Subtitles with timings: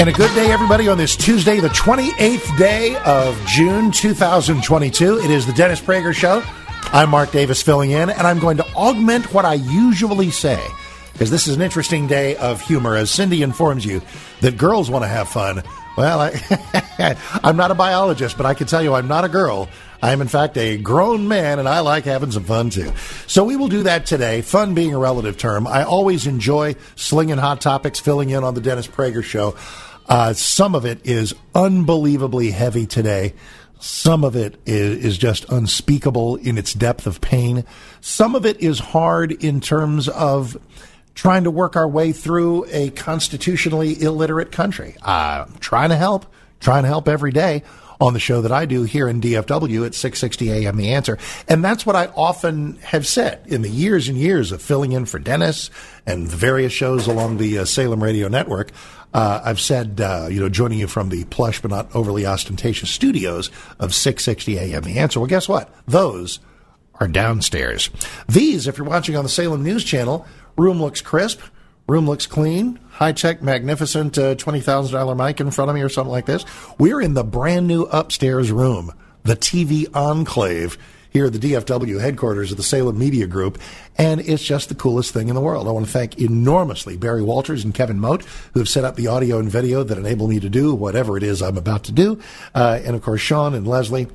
[0.00, 5.18] And a good day, everybody, on this Tuesday, the 28th day of June 2022.
[5.18, 6.42] It is the Dennis Prager Show.
[6.90, 10.58] I'm Mark Davis filling in, and I'm going to augment what I usually say
[11.12, 12.96] because this is an interesting day of humor.
[12.96, 14.00] As Cindy informs you
[14.40, 15.62] that girls want to have fun.
[15.98, 19.68] Well, I, I'm not a biologist, but I can tell you I'm not a girl.
[20.02, 22.90] I am, in fact, a grown man, and I like having some fun too.
[23.26, 24.40] So we will do that today.
[24.40, 25.66] Fun being a relative term.
[25.66, 29.56] I always enjoy slinging hot topics, filling in on the Dennis Prager Show.
[30.10, 33.32] Uh, some of it is unbelievably heavy today.
[33.78, 37.64] Some of it is, is just unspeakable in its depth of pain.
[38.00, 40.56] Some of it is hard in terms of
[41.14, 44.96] trying to work our way through a constitutionally illiterate country.
[45.00, 46.26] Uh, trying to help,
[46.58, 47.62] trying to help every day
[48.00, 51.18] on the show that I do here in DFW at 660 AM The Answer.
[51.48, 55.04] And that's what I often have said in the years and years of filling in
[55.04, 55.70] for Dennis
[56.06, 58.70] and the various shows along the uh, Salem Radio Network.
[59.12, 62.90] Uh, I've said, uh, you know, joining you from the plush but not overly ostentatious
[62.90, 65.20] studios of 660 AM The Answer.
[65.20, 65.72] Well, guess what?
[65.86, 66.40] Those
[66.94, 67.90] are downstairs.
[68.28, 71.40] These, if you're watching on the Salem News Channel, room looks crisp.
[71.90, 76.12] Room looks clean, high tech, magnificent uh, $20,000 mic in front of me or something
[76.12, 76.44] like this.
[76.78, 78.92] We're in the brand new upstairs room,
[79.24, 80.78] the TV Enclave
[81.10, 83.58] here at the DFW headquarters of the Salem Media Group,
[83.98, 85.66] and it's just the coolest thing in the world.
[85.66, 88.22] I want to thank enormously Barry Walters and Kevin Moat,
[88.54, 91.24] who have set up the audio and video that enable me to do whatever it
[91.24, 92.20] is I'm about to do,
[92.54, 94.06] uh, and of course Sean and Leslie.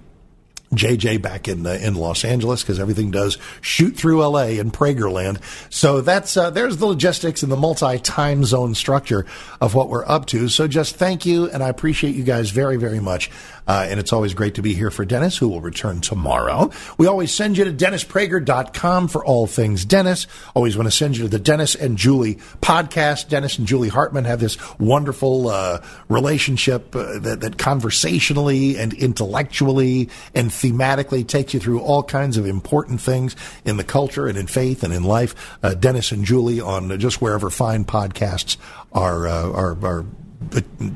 [0.74, 5.40] JJ back in uh, in Los Angeles because everything does shoot through LA and Pragerland.
[5.70, 9.26] So that's uh, there's the logistics and the multi time zone structure
[9.62, 10.50] of what we're up to.
[10.50, 13.30] So just thank you, and I appreciate you guys very very much.
[13.68, 16.72] Uh, and it's always great to be here for Dennis, who will return tomorrow.
[16.98, 20.28] We always send you to DennisPrager.com for all things Dennis.
[20.54, 23.30] Always want to send you to the Dennis and Julie podcast.
[23.30, 30.10] Dennis and Julie Hartman have this wonderful uh, relationship uh, that, that conversationally and intellectually
[30.34, 34.48] and thematically takes you through all kinds of important things in the culture and in
[34.48, 35.58] faith and in life.
[35.64, 38.58] Uh, Dennis and Julie on just wherever fine podcasts
[38.92, 40.06] are, uh, are, are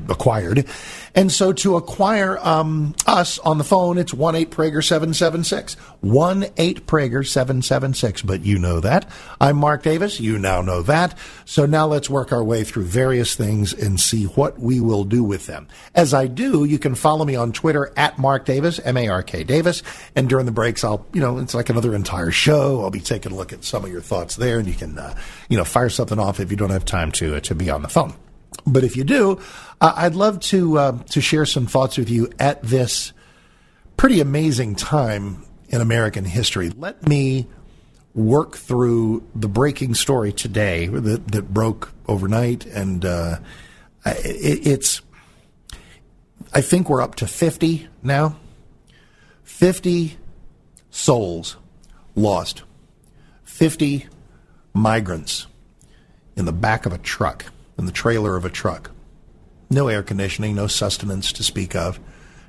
[0.08, 0.66] acquired.
[1.14, 5.74] And so to acquire um, us on the phone, it's 1 8 Prager 776.
[6.00, 8.22] 1 8 Prager 776.
[8.22, 9.10] But you know that.
[9.40, 10.20] I'm Mark Davis.
[10.20, 11.18] You now know that.
[11.44, 15.24] So now let's work our way through various things and see what we will do
[15.24, 15.68] with them.
[15.94, 19.22] As I do, you can follow me on Twitter at Mark Davis, M A R
[19.22, 19.82] K Davis.
[20.14, 22.82] And during the breaks, I'll, you know, it's like another entire show.
[22.82, 25.16] I'll be taking a look at some of your thoughts there and you can, uh,
[25.48, 27.82] you know, fire something off if you don't have time to, uh, to be on
[27.82, 28.14] the phone.
[28.66, 29.40] But if you do,
[29.80, 33.12] I'd love to uh, to share some thoughts with you at this
[33.96, 36.70] pretty amazing time in American history.
[36.70, 37.46] Let me
[38.14, 43.38] work through the breaking story today that, that broke overnight, and uh,
[44.04, 45.00] it, it's.
[46.52, 48.36] I think we're up to fifty now.
[49.44, 50.18] Fifty
[50.90, 51.56] souls
[52.14, 52.64] lost.
[53.44, 54.06] Fifty
[54.74, 55.46] migrants
[56.36, 57.46] in the back of a truck
[57.80, 58.92] in the trailer of a truck.
[59.70, 61.98] No air conditioning, no sustenance to speak of,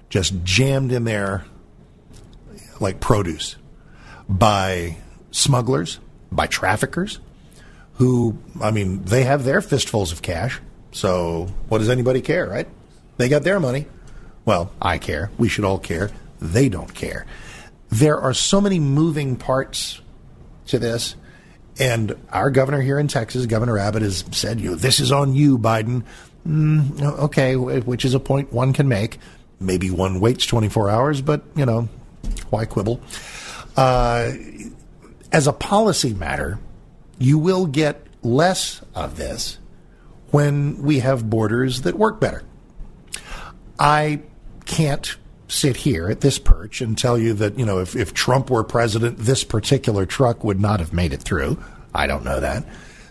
[0.09, 1.45] just jammed in there
[2.79, 3.55] like produce
[4.27, 4.97] by
[5.31, 5.99] smugglers,
[6.31, 7.19] by traffickers,
[7.93, 10.59] who, I mean, they have their fistfuls of cash.
[10.91, 12.67] So what does anybody care, right?
[13.17, 13.85] They got their money.
[14.45, 15.31] Well, I care.
[15.37, 16.11] We should all care.
[16.41, 17.25] They don't care.
[17.89, 20.01] There are so many moving parts
[20.67, 21.15] to this.
[21.81, 25.33] And our governor here in Texas, Governor Abbott, has said, "You know, this is on
[25.33, 26.03] you, Biden."
[26.47, 29.17] Mm, okay, which is a point one can make.
[29.59, 31.89] Maybe one waits 24 hours, but you know,
[32.51, 32.99] why quibble?
[33.75, 34.31] Uh,
[35.31, 36.59] as a policy matter,
[37.17, 39.57] you will get less of this
[40.29, 42.43] when we have borders that work better.
[43.79, 44.19] I
[44.65, 45.15] can't
[45.51, 48.63] sit here at this perch and tell you that, you know, if, if Trump were
[48.63, 51.61] president, this particular truck would not have made it through.
[51.93, 52.65] I don't know that.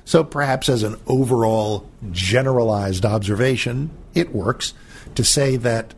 [0.07, 4.73] So perhaps as an overall generalized observation, it works
[5.17, 5.93] to say that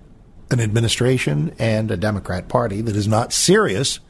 [0.51, 4.01] an administration and a Democrat Party that is not serious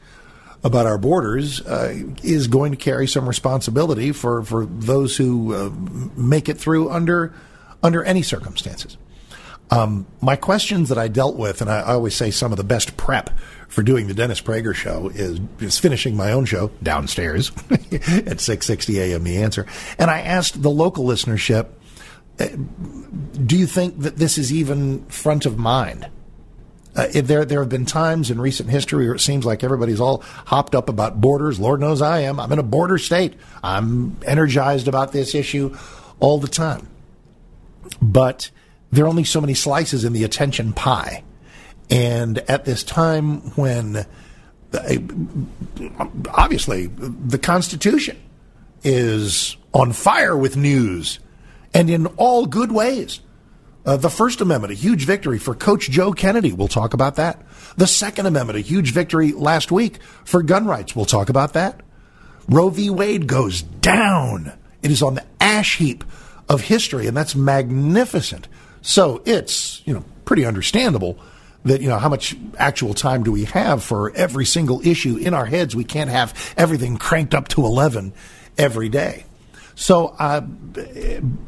[0.63, 5.69] about our borders uh, is going to carry some responsibility for, for those who uh,
[6.17, 7.33] make it through under
[7.83, 8.97] under any circumstances.
[9.73, 12.63] Um, my questions that I dealt with, and I, I, always say some of the
[12.63, 13.31] best prep
[13.67, 18.99] for doing the Dennis Prager show is, is finishing my own show downstairs at 6:60
[18.99, 19.23] a.m.
[19.23, 19.65] The answer,
[19.97, 21.69] and I asked the local listenership,
[22.39, 22.49] uh,
[23.47, 26.07] "Do you think that this is even front of mind?"
[26.95, 30.21] Uh, there, there have been times in recent history where it seems like everybody's all
[30.45, 31.59] hopped up about borders.
[31.59, 32.39] Lord knows I am.
[32.39, 33.33] I'm in a border state.
[33.63, 35.75] I'm energized about this issue
[36.19, 36.87] all the time.
[37.99, 38.51] But
[38.93, 41.23] there are only so many slices in the attention pie.
[41.89, 44.05] And at this time when
[44.73, 44.97] uh,
[46.29, 48.17] obviously the Constitution
[48.83, 51.19] is on fire with news
[51.73, 53.19] and in all good ways.
[53.85, 56.53] Uh, the First Amendment, a huge victory for Coach Joe Kennedy.
[56.53, 57.41] We'll talk about that.
[57.75, 60.95] The Second Amendment, a huge victory last week for gun rights.
[60.95, 61.81] We'll talk about that.
[62.47, 62.89] Roe v.
[62.89, 64.53] Wade goes down.
[64.81, 66.05] It is on the ash heap
[66.47, 68.47] of history, and that's magnificent.
[68.83, 71.17] So it's, you know, pretty understandable
[71.63, 75.33] that, you know, how much actual time do we have for every single issue in
[75.33, 75.75] our heads?
[75.75, 78.13] We can't have everything cranked up to 11
[78.57, 79.25] every day.
[79.75, 80.41] So uh,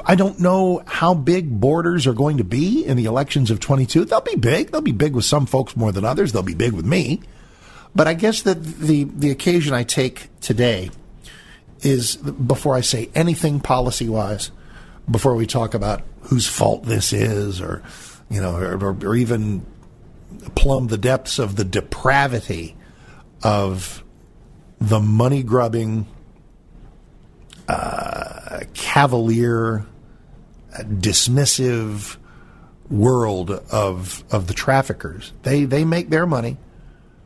[0.05, 4.05] I don't know how big borders are going to be in the elections of 22.
[4.05, 4.71] They'll be big.
[4.71, 6.31] They'll be big with some folks more than others.
[6.31, 7.21] They'll be big with me.
[7.93, 10.89] But I guess that the, the occasion I take today
[11.81, 14.51] is before I say anything policy wise,
[15.09, 17.83] before we talk about whose fault this is or,
[18.29, 19.65] you know, or, or even
[20.55, 22.75] plumb the depths of the depravity
[23.43, 24.03] of
[24.79, 26.07] the money grubbing
[27.67, 29.85] uh, cavalier,
[30.71, 32.17] dismissive
[32.89, 35.33] world of of the traffickers.
[35.43, 36.57] They they make their money.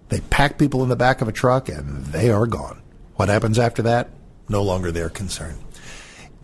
[0.10, 2.82] They pack people in the back of a truck and they are gone.
[3.16, 4.10] What happens after that?
[4.48, 5.58] No longer their concern.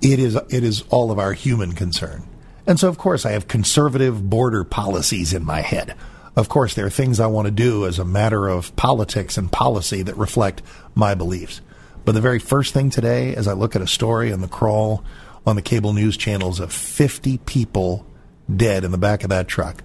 [0.02, 2.28] It is it is all of our human concern.
[2.67, 5.95] And so of course I have conservative border policies in my head.
[6.35, 9.51] Of course there are things I want to do as a matter of politics and
[9.51, 10.62] policy that reflect
[10.94, 11.62] my beliefs.
[12.03, 15.03] But the very first thing today, as I look at a story on the crawl
[15.45, 18.06] on the cable news channels of 50 people
[18.53, 19.83] dead in the back of that truck,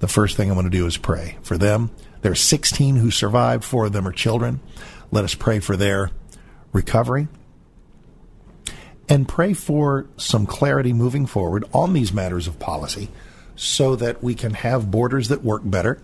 [0.00, 1.90] the first thing I'm going to do is pray for them.
[2.22, 4.60] There are 16 who survived, four of them are children.
[5.10, 6.10] Let us pray for their
[6.72, 7.28] recovery
[9.10, 13.10] and pray for some clarity moving forward on these matters of policy
[13.56, 16.00] so that we can have borders that work better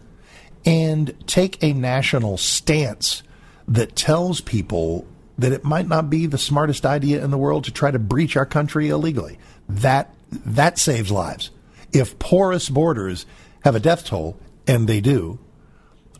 [0.66, 3.22] and take a national stance
[3.68, 5.06] that tells people
[5.38, 8.36] that it might not be the smartest idea in the world to try to breach
[8.36, 9.38] our country illegally.
[9.68, 10.12] That
[10.44, 11.50] that saves lives.
[11.92, 13.26] If porous borders
[13.64, 14.36] have a death toll,
[14.66, 15.38] and they do,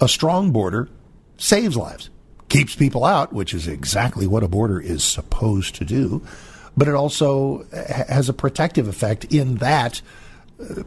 [0.00, 0.88] a strong border
[1.37, 2.09] saves lives,
[2.49, 6.23] keeps people out, which is exactly what a border is supposed to do,
[6.76, 10.02] but it also has a protective effect in that
[10.61, 10.83] uh,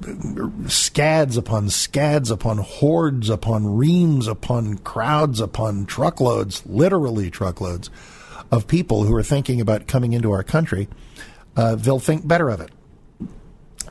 [0.67, 7.89] scads upon scads upon hordes upon reams upon crowds upon truckloads, literally truckloads
[8.51, 10.87] of people who are thinking about coming into our country,
[11.55, 12.71] uh, they'll think better of it.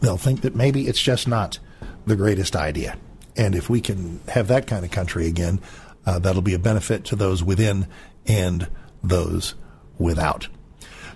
[0.00, 1.58] They'll think that maybe it's just not
[2.06, 2.96] the greatest idea.
[3.36, 5.60] And if we can have that kind of country again,
[6.06, 7.86] uh, that'll be a benefit to those within
[8.26, 8.68] and
[9.02, 9.54] those
[9.98, 10.48] without.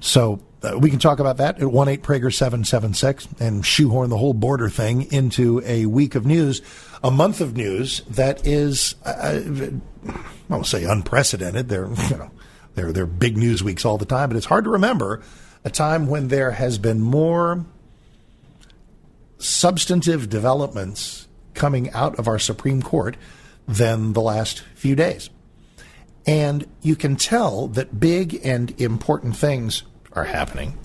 [0.00, 4.18] So uh, we can talk about that at 1 8 Prager 776 and shoehorn the
[4.18, 6.62] whole border thing into a week of news,
[7.02, 9.40] a month of news that is, uh,
[10.08, 10.14] I
[10.48, 11.68] won't say unprecedented.
[11.68, 12.30] There, you know,
[12.74, 15.22] there are big news weeks all the time, but it's hard to remember
[15.64, 17.64] a time when there has been more
[19.38, 23.16] substantive developments coming out of our Supreme Court
[23.66, 25.28] than the last few days.
[26.24, 29.82] And you can tell that big and important things
[30.14, 30.78] are happening.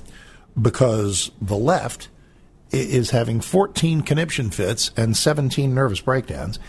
[0.60, 2.10] Because the left
[2.72, 6.60] is having 14 conniption fits and 17 nervous breakdowns.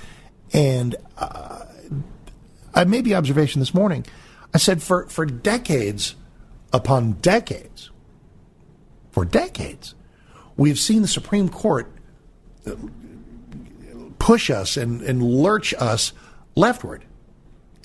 [0.52, 1.64] And uh,
[2.74, 4.04] I made the observation this morning.
[4.54, 6.14] I said, for, for decades
[6.72, 7.90] upon decades,
[9.10, 9.94] for decades,
[10.56, 11.90] we've seen the Supreme Court
[14.18, 16.12] push us and, and lurch us
[16.54, 17.04] leftward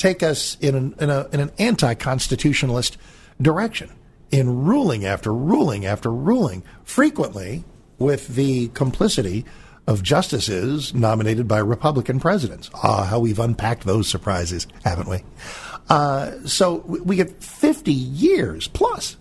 [0.03, 2.97] take us in an, in, a, in an anti-constitutionalist
[3.41, 3.89] direction
[4.33, 7.63] in ruling after ruling after ruling, frequently
[7.99, 9.45] with the complicity
[9.85, 12.71] of justices nominated by Republican presidents.
[12.73, 15.19] Ah, how we've unpacked those surprises, haven't we?
[15.87, 19.17] Uh, so we get 50 years plus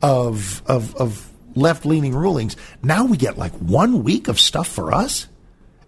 [0.00, 2.54] of, of, of left leaning rulings.
[2.84, 5.26] Now we get like one week of stuff for us.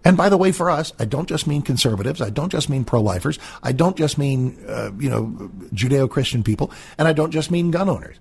[0.03, 2.21] And by the way, for us, I don't just mean conservatives.
[2.21, 3.39] I don't just mean pro-lifers.
[3.63, 6.71] I don't just mean, uh, you know, Judeo-Christian people.
[6.97, 8.17] And I don't just mean gun owners.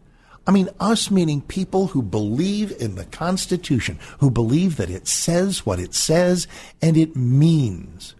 [0.46, 5.64] I mean us meaning people who believe in the Constitution, who believe that it says
[5.64, 6.46] what it says
[6.82, 8.14] and it means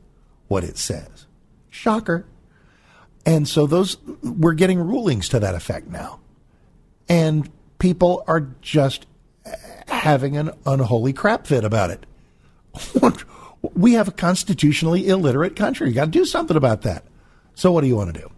[0.49, 1.27] what it says.
[1.71, 2.25] Shocker.
[3.27, 6.21] And so those, we're getting rulings to that effect now.
[7.09, 9.07] And people are just
[9.89, 12.07] having an unholy crap fit about it.
[13.75, 15.89] we have a constitutionally illiterate country.
[15.89, 17.05] You got to do something about that.
[17.55, 18.31] So what do you want to do?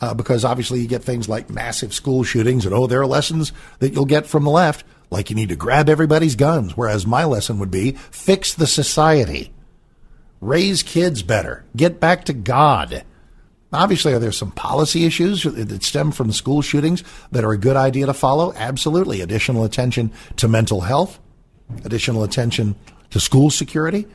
[0.00, 3.52] Uh, because obviously you get things like massive school shootings, and oh, there are lessons
[3.78, 6.76] that you'll get from the left, like you need to grab everybody's guns.
[6.76, 9.52] Whereas my lesson would be fix the society,
[10.40, 13.04] raise kids better, get back to God.
[13.72, 17.76] Obviously, are there some policy issues that stem from school shootings that are a good
[17.76, 18.52] idea to follow?
[18.54, 19.22] Absolutely.
[19.22, 21.18] Additional attention to mental health,
[21.84, 22.74] additional attention
[23.10, 24.06] to school security?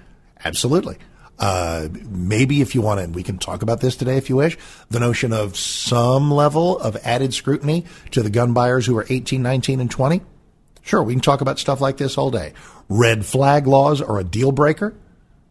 [0.45, 0.97] Absolutely.
[1.39, 4.35] Uh, maybe if you want to, and we can talk about this today if you
[4.35, 4.57] wish,
[4.89, 9.41] the notion of some level of added scrutiny to the gun buyers who are 18,
[9.41, 10.21] 19, and 20.
[10.81, 12.53] Sure, we can talk about stuff like this all day.
[12.89, 14.95] Red flag laws are a deal breaker.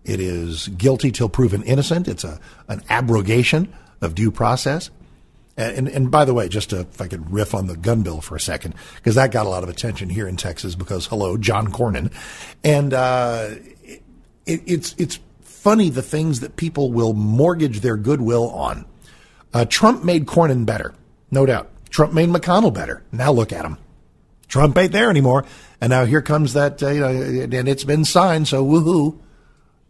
[0.04, 2.08] It is guilty till proven innocent.
[2.08, 4.90] It's a, an abrogation of due process.
[5.58, 8.20] And, and, by the way, just to, if I could riff on the gun bill
[8.20, 11.38] for a second, because that got a lot of attention here in Texas because, hello,
[11.38, 12.12] John Cornyn.
[12.62, 13.54] And uh,
[14.44, 18.84] it, it's, it's funny the things that people will mortgage their goodwill on.
[19.54, 20.94] Uh, Trump made Cornyn better,
[21.30, 21.70] no doubt.
[21.88, 23.02] Trump made McConnell better.
[23.10, 23.78] Now look at him.
[24.48, 25.46] Trump ain't there anymore.
[25.80, 27.08] And now here comes that, uh, you know,
[27.58, 29.18] and it's been signed, so woohoo.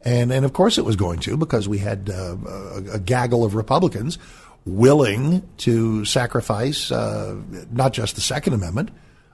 [0.02, 3.44] And, and of course it was going to because we had uh, a, a, gaggle
[3.44, 4.18] of Republicans
[4.64, 7.36] willing to sacrifice uh,
[7.70, 8.90] not just the Second Amendment,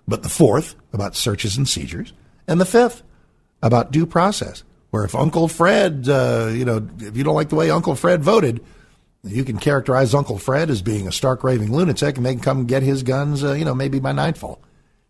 [0.09, 2.13] but the Fourth about searches and seizures,
[2.47, 3.03] and the Fifth
[3.63, 4.63] about due process.
[4.91, 8.23] Where if Uncle Fred, uh, you know, if you don't like the way Uncle Fred
[8.23, 8.63] voted,
[9.25, 12.67] you can characterize Uncle Fred as being a stark raving lunatic, and they can come
[12.67, 14.61] get his guns, uh, you know, maybe by nightfall.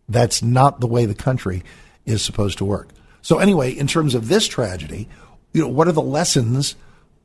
[0.07, 1.63] That's not the way the country
[2.05, 2.89] is supposed to work.
[3.21, 5.09] So anyway, in terms of this tragedy,
[5.53, 6.75] you know, what are the lessons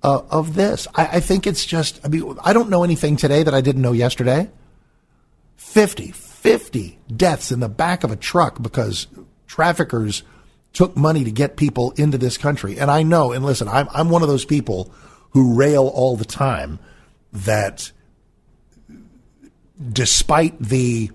[0.02, 0.86] uh, of this?
[0.94, 3.82] I, I, think it's just, I mean, I don't know anything today that I didn't
[3.82, 4.50] know yesterday.
[5.56, 9.06] 50, 50 deaths in the back of a truck because
[9.46, 10.22] traffickers
[10.72, 12.78] took money to get people into this country.
[12.78, 14.92] And I know, and listen, I'm, I'm one of those people
[15.30, 16.78] who rail all the time
[17.32, 17.90] that
[19.92, 21.10] despite the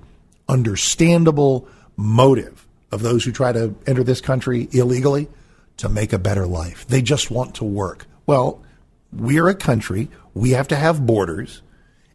[0.50, 5.28] understandable motive of those who try to enter this country illegally
[5.78, 6.88] to make a better life.
[6.88, 8.06] They just want to work.
[8.26, 8.64] Well,
[9.12, 11.62] we're a country, we have to have borders,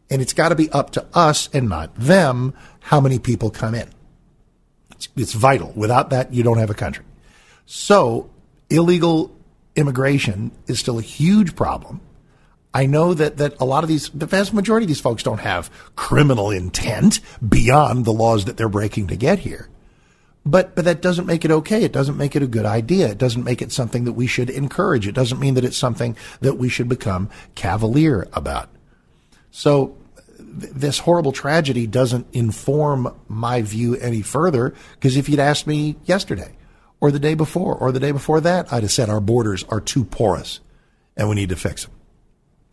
[0.09, 3.75] and it's got to be up to us and not them how many people come
[3.75, 3.89] in.
[4.91, 5.71] It's, it's vital.
[5.75, 7.05] Without that, you don't have a country.
[7.65, 8.29] So,
[8.69, 9.35] illegal
[9.75, 12.01] immigration is still a huge problem.
[12.73, 15.39] I know that, that a lot of these, the vast majority of these folks don't
[15.39, 19.69] have criminal intent beyond the laws that they're breaking to get here.
[20.49, 21.83] But, but that doesn't make it okay.
[21.83, 23.09] It doesn't make it a good idea.
[23.09, 25.07] It doesn't make it something that we should encourage.
[25.07, 28.69] It doesn't mean that it's something that we should become cavalier about.
[29.51, 29.95] So
[30.37, 35.97] th- this horrible tragedy doesn't inform my view any further because if you'd asked me
[36.05, 36.55] yesterday
[36.99, 39.79] or the day before or the day before that, I'd have said our borders are
[39.79, 40.61] too porous
[41.15, 41.93] and we need to fix them.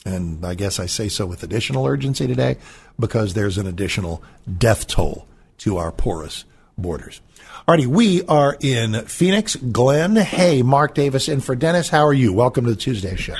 [0.06, 2.56] And I guess I say so with additional urgency today
[2.98, 4.22] because there's an additional
[4.56, 5.28] death toll
[5.58, 6.46] to our porous
[6.78, 7.20] borders.
[7.68, 9.56] Alrighty, we are in Phoenix.
[9.56, 11.88] Glenn, hey, Mark Davis in for Dennis.
[11.88, 12.32] How are you?
[12.32, 13.34] Welcome to the Tuesday show.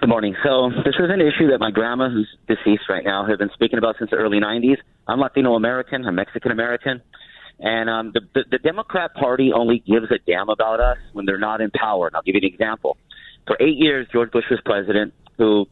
[0.00, 0.34] Good morning.
[0.42, 3.78] So this is an issue that my grandma, who's deceased right now, has been speaking
[3.78, 4.78] about since the early '90s.
[5.06, 6.04] I'm Latino American.
[6.04, 7.00] I'm Mexican American,
[7.60, 11.38] and um, the, the the Democrat Party only gives a damn about us when they're
[11.38, 12.08] not in power.
[12.08, 12.96] And I'll give you an example.
[13.46, 15.66] For eight years, George Bush was president, who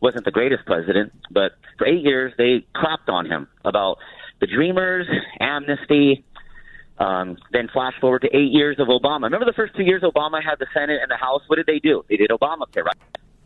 [0.00, 3.98] wasn't the greatest president, but for eight years they crapped on him about
[4.40, 5.06] the Dreamers,
[5.38, 6.24] amnesty,
[6.98, 9.24] um, then flash forward to eight years of Obama.
[9.24, 11.42] Remember the first two years Obama had the Senate and the House?
[11.46, 12.04] What did they do?
[12.08, 12.96] They did Obamacare, right?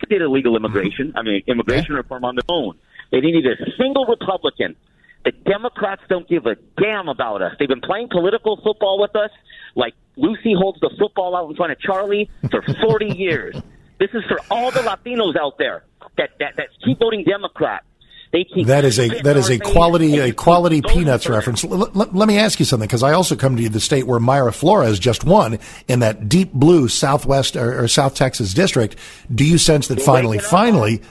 [0.01, 1.13] They did illegal immigration.
[1.17, 2.79] I mean, immigration reform on their own.
[3.11, 4.77] They didn't need a single Republican.
[5.25, 7.53] The Democrats don't give a damn about us.
[7.59, 9.31] They've been playing political football with us
[9.75, 13.61] like Lucy holds the football out in front of Charlie for 40 years.
[13.99, 15.85] This is for all the Latinos out there
[16.17, 17.85] that, that, that keep voting Democrat.
[18.33, 21.65] They keep that is a that is a quality a quality peanuts reference.
[21.65, 24.07] L- l- let me ask you something because I also come to you the state
[24.07, 28.95] where Mayra Flores just won in that deep blue Southwest or, or South Texas district.
[29.35, 31.03] Do you sense that finally, finally,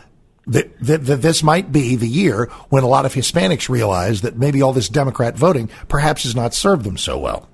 [0.48, 4.38] that, that, that this might be the year when a lot of Hispanics realize that
[4.38, 7.50] maybe all this Democrat voting perhaps has not served them so well?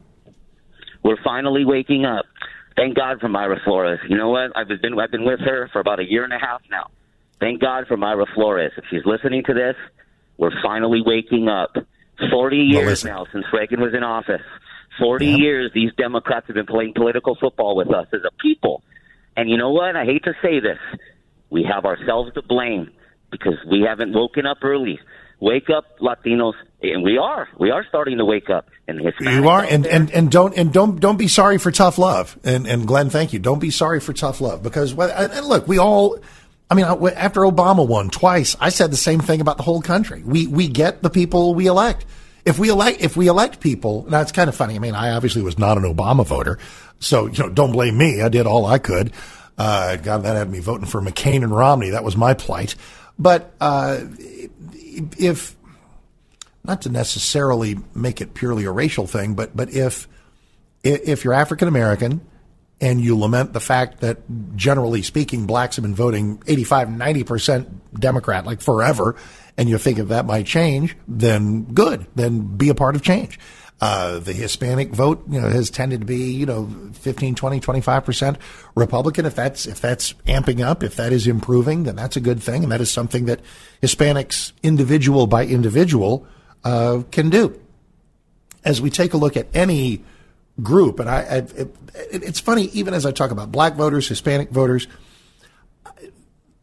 [1.04, 2.26] We're finally waking up.
[2.76, 4.00] Thank God for Mayra Flores.
[4.08, 4.52] You know what?
[4.56, 6.90] I've been I've been with her for about a year and a half now.
[7.40, 8.72] Thank God for Mayra Flores.
[8.78, 9.76] If she's listening to this,
[10.38, 11.76] we're finally waking up.
[12.32, 14.42] 40 years now since Reagan was in office.
[15.00, 15.36] 40 yeah.
[15.36, 18.84] years these Democrats have been playing political football with us as a people.
[19.36, 19.96] And you know what?
[19.96, 20.80] I hate to say this.
[21.50, 22.92] We have ourselves to blame
[23.32, 25.00] because we haven't woken up early.
[25.42, 27.50] Wake up, Latinos, and we are.
[27.60, 28.70] We are starting to wake up.
[28.88, 32.40] And you are, and, and and don't and don't don't be sorry for tough love.
[32.44, 33.40] And and Glenn, thank you.
[33.40, 36.20] Don't be sorry for tough love because and look, we all
[36.70, 40.24] I mean, after Obama won twice, I said the same thing about the whole country.
[40.24, 42.06] We we get the people we elect.
[42.44, 44.76] If we elect if we elect people, now it's kind of funny.
[44.76, 46.58] I mean, I obviously was not an Obama voter,
[47.00, 48.22] so you know, don't blame me.
[48.22, 49.12] I did all I could.
[49.58, 51.92] Uh, God, that had me voting for McCain and Romney.
[51.92, 52.76] That was my plight.
[53.18, 54.00] But uh,
[55.18, 55.56] if
[56.64, 60.08] not to necessarily make it purely a racial thing, but but if
[60.84, 62.22] if you're African American
[62.82, 64.20] and you lament the fact that
[64.56, 69.16] generally speaking, blacks have been voting 85, 90% Democrat like forever,
[69.58, 73.40] and you think if that might change, then good, then be a part of change.
[73.82, 78.38] Uh, the Hispanic vote, you know, has tended to be, you know, 15, 20, 25%
[78.74, 79.26] Republican.
[79.26, 82.64] If that's, if that's amping up, if that is improving, then that's a good thing.
[82.64, 83.42] And that is something that
[83.82, 86.26] Hispanics, individual by individual,
[86.64, 87.60] uh, can do.
[88.64, 90.04] As we take a look at any
[90.62, 91.76] group, and I, I it,
[92.12, 94.88] it's funny even as I talk about black voters, Hispanic voters,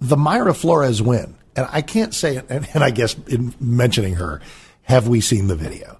[0.00, 4.14] the Mayra Flores win, and I can't say it, and, and I guess in mentioning
[4.14, 4.40] her,
[4.82, 5.98] have we seen the video?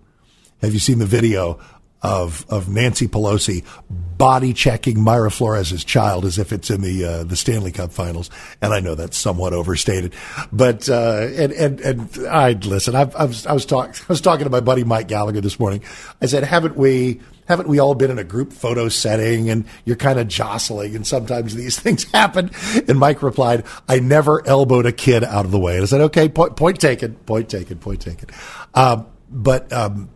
[0.60, 1.60] Have you seen the video
[2.02, 7.24] of of Nancy Pelosi body checking Mayra Flores' child as if it's in the uh,
[7.24, 10.12] the Stanley Cup Finals, and I know that's somewhat overstated,
[10.52, 12.94] but uh, and and and I listen.
[12.94, 15.82] I've, I've, I was talking I was talking to my buddy Mike Gallagher this morning.
[16.20, 17.20] I said, haven't we?
[17.46, 21.06] Haven't we all been in a group photo setting and you're kind of jostling and
[21.06, 22.50] sometimes these things happen?
[22.88, 25.74] And Mike replied, I never elbowed a kid out of the way.
[25.74, 28.28] And I said, okay, point, point taken, point taken, point taken.
[28.74, 30.10] Um, but um,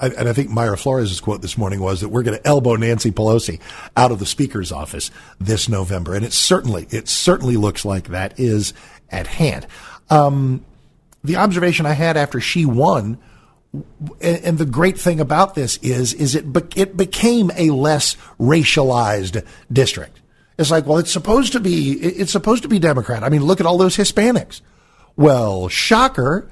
[0.00, 3.10] and I think Mayra Flores' quote this morning was that we're going to elbow Nancy
[3.10, 3.60] Pelosi
[3.96, 8.38] out of the Speaker's office this November, and it certainly it certainly looks like that
[8.38, 8.72] is
[9.10, 9.66] at hand.
[10.08, 10.64] Um,
[11.24, 13.18] the observation I had after she won,
[14.20, 19.44] and, the great thing about this is is it be, it became a less racialized
[19.72, 20.20] district.
[20.58, 23.22] It's like, well, it's supposed to be it's supposed to be Democrat.
[23.22, 24.60] I mean, look at all those Hispanics.
[25.16, 26.50] Well, shocker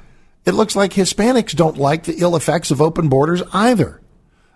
[0.48, 4.00] it looks like Hispanics don't like the ill effects of open borders either.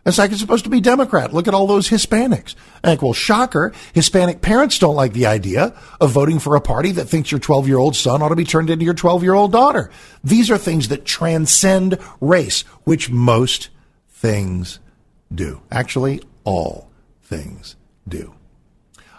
[0.04, 1.32] It's like it's supposed to be Democrat.
[1.32, 2.56] Look at all those Hispanics.
[2.82, 7.04] Like, well, shocker, Hispanic parents don't like the idea of voting for a party that
[7.04, 9.52] thinks your 12 year old son ought to be turned into your 12 year old
[9.52, 9.90] daughter.
[10.24, 13.68] These are things that transcend race, which most
[14.08, 14.80] things
[15.32, 15.62] do.
[15.70, 16.90] Actually, all
[17.22, 17.76] things
[18.08, 18.34] do.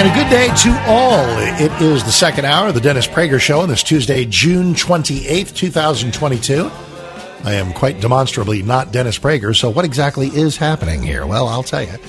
[0.01, 1.37] And a good day to all.
[1.63, 5.55] It is the second hour of the Dennis Prager Show on this Tuesday, June 28th,
[5.55, 6.71] 2022.
[7.43, 11.27] I am quite demonstrably not Dennis Prager, so what exactly is happening here?
[11.27, 11.99] Well, I'll tell you.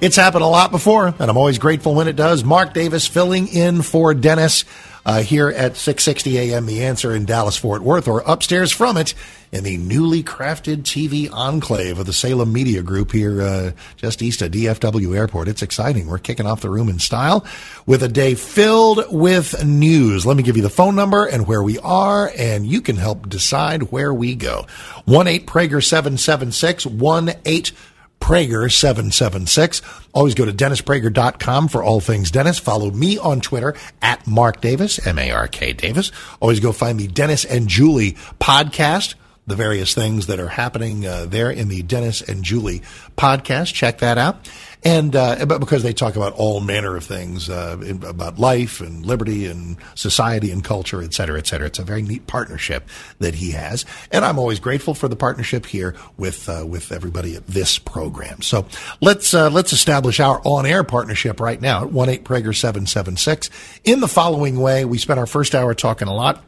[0.00, 2.42] It's happened a lot before, and I'm always grateful when it does.
[2.42, 4.64] Mark Davis filling in for Dennis
[5.04, 9.14] uh, here at 660 AM The Answer in Dallas, Fort Worth, or upstairs from it
[9.50, 14.40] in the newly crafted TV enclave of the Salem Media Group here uh, just east
[14.40, 15.48] of DFW Airport.
[15.48, 16.06] It's exciting.
[16.06, 17.44] We're kicking off the room in style
[17.84, 20.24] with a day filled with news.
[20.24, 23.28] Let me give you the phone number and where we are, and you can help
[23.28, 24.66] decide where we go.
[25.04, 27.72] 1 8 Prager 776 1 8
[28.22, 29.82] Prager 776.
[30.12, 32.56] Always go to DennisPrager.com for all things Dennis.
[32.56, 36.12] Follow me on Twitter at Mark Davis, M A R K Davis.
[36.38, 39.14] Always go find the Dennis and Julie podcast,
[39.46, 42.82] the various things that are happening uh, there in the Dennis and Julie
[43.16, 43.74] podcast.
[43.74, 44.48] Check that out.
[44.84, 48.80] And uh, but because they talk about all manner of things uh, in, about life
[48.80, 51.68] and liberty and society and culture, et cetera, et cetera.
[51.68, 52.88] It's a very neat partnership
[53.20, 57.36] that he has, and I'm always grateful for the partnership here with uh, with everybody
[57.36, 58.42] at this program.
[58.42, 58.66] So
[59.00, 62.84] let's uh, let's establish our on air partnership right now at one eight Prager seven
[62.84, 63.50] seven six.
[63.84, 66.42] In the following way, we spent our first hour talking a lot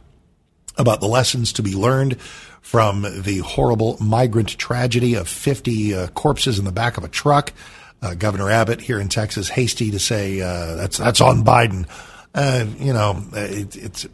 [0.77, 2.17] about the lessons to be learned
[2.65, 7.53] from the horrible migrant tragedy of 50 uh, corpses in the back of a truck.
[8.01, 11.87] Uh, Governor Abbott here in Texas hasty to say uh, that's that's on Biden.
[12.35, 14.09] Uh, you know, it, it's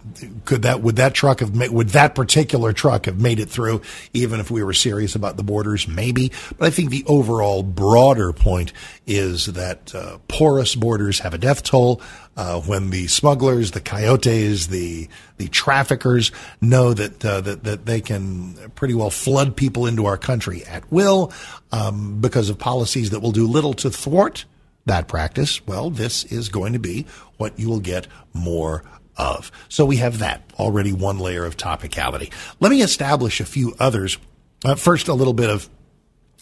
[0.44, 3.80] could that would that truck have made, would that particular truck have made it through
[4.12, 5.86] even if we were serious about the borders?
[5.86, 8.72] Maybe, but I think the overall broader point
[9.06, 12.02] is that uh, porous borders have a death toll.
[12.40, 18.00] Uh, when the smugglers, the coyotes, the the traffickers know that uh, that that they
[18.00, 21.34] can pretty well flood people into our country at will
[21.70, 24.46] um, because of policies that will do little to thwart
[24.86, 27.04] that practice, well, this is going to be
[27.36, 28.84] what you will get more
[29.18, 29.52] of.
[29.68, 32.32] So we have that already one layer of topicality.
[32.58, 34.16] Let me establish a few others.
[34.64, 35.68] Uh, first, a little bit of,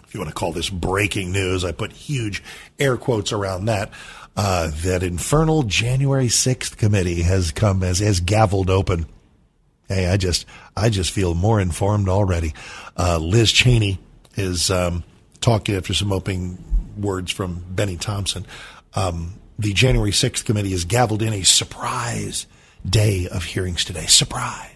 [0.06, 2.42] if you want to call this breaking news, I put huge
[2.78, 3.90] air quotes around that.
[4.40, 9.04] Uh, that infernal January 6th committee has come as has gavelled open.
[9.88, 10.46] Hey, I just
[10.76, 12.54] I just feel more informed already.
[12.96, 13.98] Uh, Liz Cheney
[14.36, 15.02] is um,
[15.40, 16.56] talking after some opening
[16.96, 18.46] words from Bennie Thompson.
[18.94, 22.46] Um, the January 6th committee has gavelled in a surprise
[22.88, 24.06] day of hearings today.
[24.06, 24.67] Surprise.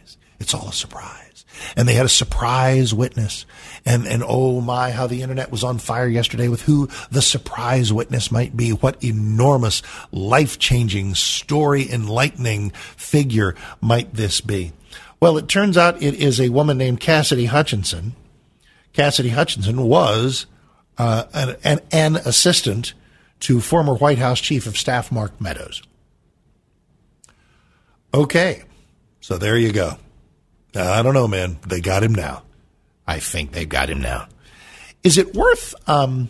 [0.43, 1.45] It's all a surprise.
[1.77, 3.47] And they had a surprise witness.
[3.87, 7.93] And, and oh my, how the internet was on fire yesterday with who the surprise
[7.93, 8.71] witness might be.
[8.71, 14.73] What enormous, life changing, story enlightening figure might this be?
[15.21, 18.15] Well, it turns out it is a woman named Cassidy Hutchinson.
[18.93, 20.47] Cassidy Hutchinson was
[20.99, 22.95] uh, an, an, an assistant
[23.41, 25.83] to former White House Chief of Staff Mark Meadows.
[28.13, 28.65] Okay.
[29.21, 29.97] So there you go.
[30.75, 31.59] Now, I don't know, man.
[31.67, 32.43] They got him now.
[33.07, 34.29] I think they've got him now.
[35.03, 36.29] Is it worth um,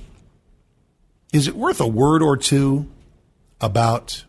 [1.33, 2.89] is it worth a word or two
[3.61, 4.25] about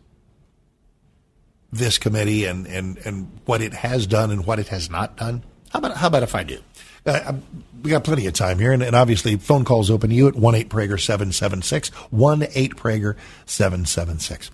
[1.72, 5.42] this committee and, and, and what it has done and what it has not done?
[5.70, 6.60] How about how about if I do?
[7.04, 7.34] Uh,
[7.82, 10.34] we got plenty of time here, and, and obviously phone calls open to you at
[10.34, 14.50] one eight Prager seven seven six one eight Prager seven seven six.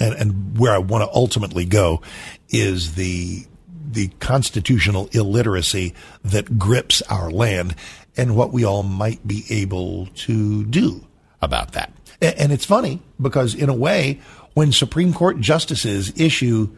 [0.00, 2.02] And and where I want to ultimately go
[2.50, 3.46] is the
[3.92, 7.74] the constitutional illiteracy that grips our land
[8.16, 11.06] and what we all might be able to do
[11.40, 11.92] about that.
[12.20, 14.20] And, it's funny because in a way,
[14.54, 16.68] when Supreme Court justices issue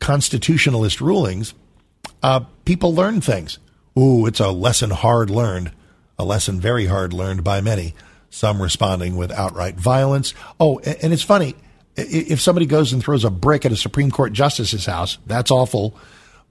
[0.00, 1.52] constitutionalist rulings,
[2.22, 3.58] uh, people learn things.
[3.98, 5.72] Ooh, it's a lesson hard learned,
[6.18, 7.94] a lesson very hard learned by many,
[8.30, 10.32] some responding with outright violence.
[10.58, 11.54] Oh, and it's funny.
[11.96, 15.96] If somebody goes and throws a brick at a Supreme Court justice's house, that's awful.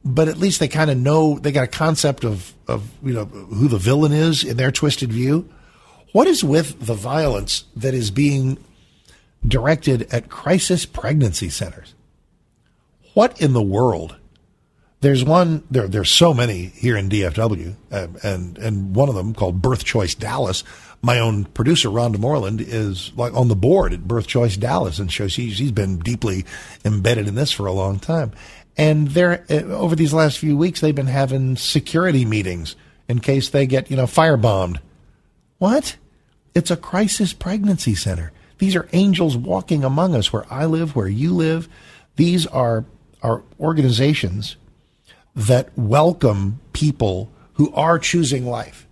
[0.06, 3.26] But at least they kind of know, they got a concept of, of, you know,
[3.26, 5.50] who the villain is in their twisted view.
[6.12, 8.58] What is with the violence that is being
[9.48, 11.96] directed at crisis pregnancy centers?
[13.14, 14.18] What in the world
[15.04, 15.90] there's one there.
[15.90, 20.16] There's so many here in DFW, uh, and and one of them called Birth Choice
[20.16, 20.64] Dallas.
[21.02, 25.12] My own producer Rhonda Moreland is like on the board at Birth Choice Dallas, and
[25.12, 26.46] so she's she's been deeply
[26.86, 28.32] embedded in this for a long time.
[28.78, 32.76] And they're uh, over these last few weeks, they've been having security meetings
[33.08, 34.80] in case they get you know firebombed.
[35.58, 35.98] What?
[36.56, 38.32] It's a crisis pregnancy center.
[38.58, 41.68] These are angels walking among us where I live, where you live.
[42.16, 42.86] These are
[43.22, 44.58] are organizations
[45.36, 48.88] that welcome people who are choosing life.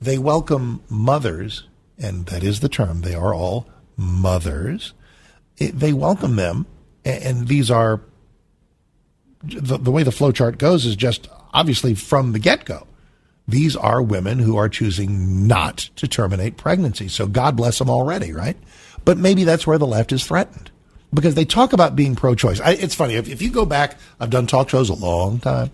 [0.00, 1.64] They welcome mothers,
[1.98, 4.94] and that is the term, they are all mothers.
[5.56, 6.66] It, they welcome them,
[7.04, 8.00] and, and these are
[9.42, 12.86] the, the way the flowchart goes is just obviously from the get go.
[13.46, 17.08] These are women who are choosing not to terminate pregnancy.
[17.08, 18.56] So God bless them already, right?
[19.04, 20.70] But maybe that's where the left is threatened
[21.14, 22.60] because they talk about being pro-choice.
[22.62, 23.96] It's funny if, if, you go back.
[24.20, 25.70] I've done talk shows a long time,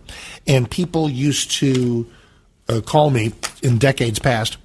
[0.46, 2.06] and people used to
[2.68, 4.56] uh, call me in decades past,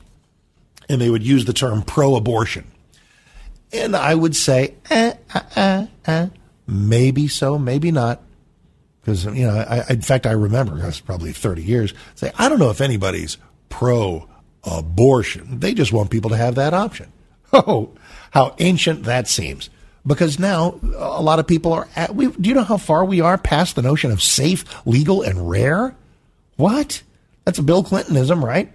[0.87, 2.65] and they would use the term pro-abortion,
[3.73, 6.27] and I would say, eh, eh, eh, eh.
[6.67, 8.21] maybe so, maybe not.
[9.01, 11.93] Because you know, I, in fact, I remember that's probably thirty years.
[12.15, 13.37] Say, I don't know if anybody's
[13.69, 15.59] pro-abortion.
[15.59, 17.11] They just want people to have that option.
[17.51, 17.95] Oh,
[18.29, 19.71] how ancient that seems
[20.05, 23.21] because now a lot of people are at, we, do you know how far we
[23.21, 25.95] are past the notion of safe, legal, and rare?
[26.55, 27.03] What?
[27.45, 28.71] That's a Bill Clintonism, right?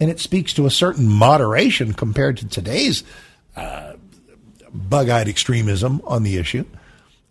[0.00, 3.04] And it speaks to a certain moderation compared to today's
[3.56, 3.94] uh,
[4.72, 6.64] bug eyed extremism on the issue.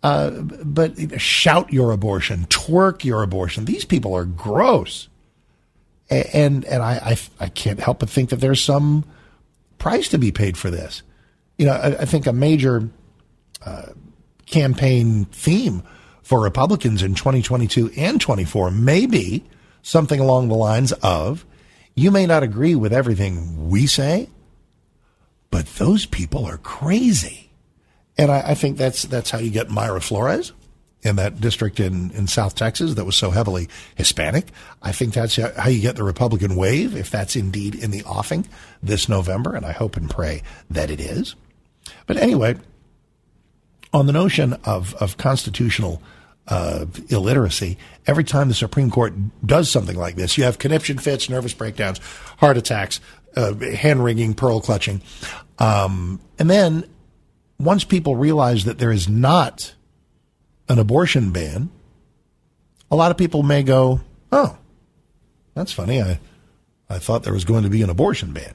[0.02, 3.64] Uh, but shout your abortion, twerk your abortion.
[3.64, 5.08] These people are gross.
[6.10, 9.04] And, and I, I, I can't help but think that there's some
[9.78, 11.02] price to be paid for this.
[11.58, 12.88] You know, I, I think a major
[13.64, 13.86] uh,
[14.46, 15.82] campaign theme
[16.22, 19.44] for Republicans in 2022 and 24 may be
[19.82, 21.44] something along the lines of
[21.98, 24.28] you may not agree with everything we say,
[25.50, 27.47] but those people are crazy.
[28.18, 30.52] And I, I think that's that's how you get Mayra Flores
[31.02, 34.48] in that district in, in South Texas that was so heavily Hispanic.
[34.82, 38.48] I think that's how you get the Republican wave, if that's indeed in the offing
[38.82, 41.36] this November, and I hope and pray that it is.
[42.06, 42.56] But anyway,
[43.92, 46.02] on the notion of, of constitutional
[46.48, 49.14] uh, illiteracy, every time the Supreme Court
[49.46, 51.98] does something like this, you have conniption fits, nervous breakdowns,
[52.38, 53.00] heart attacks,
[53.36, 55.00] uh, hand wringing, pearl clutching.
[55.58, 56.84] Um, and then
[57.58, 59.74] once people realize that there is not
[60.68, 61.70] an abortion ban,
[62.90, 64.00] a lot of people may go,
[64.32, 64.56] oh,
[65.54, 66.00] that's funny.
[66.00, 66.20] I,
[66.88, 68.54] I thought there was going to be an abortion ban.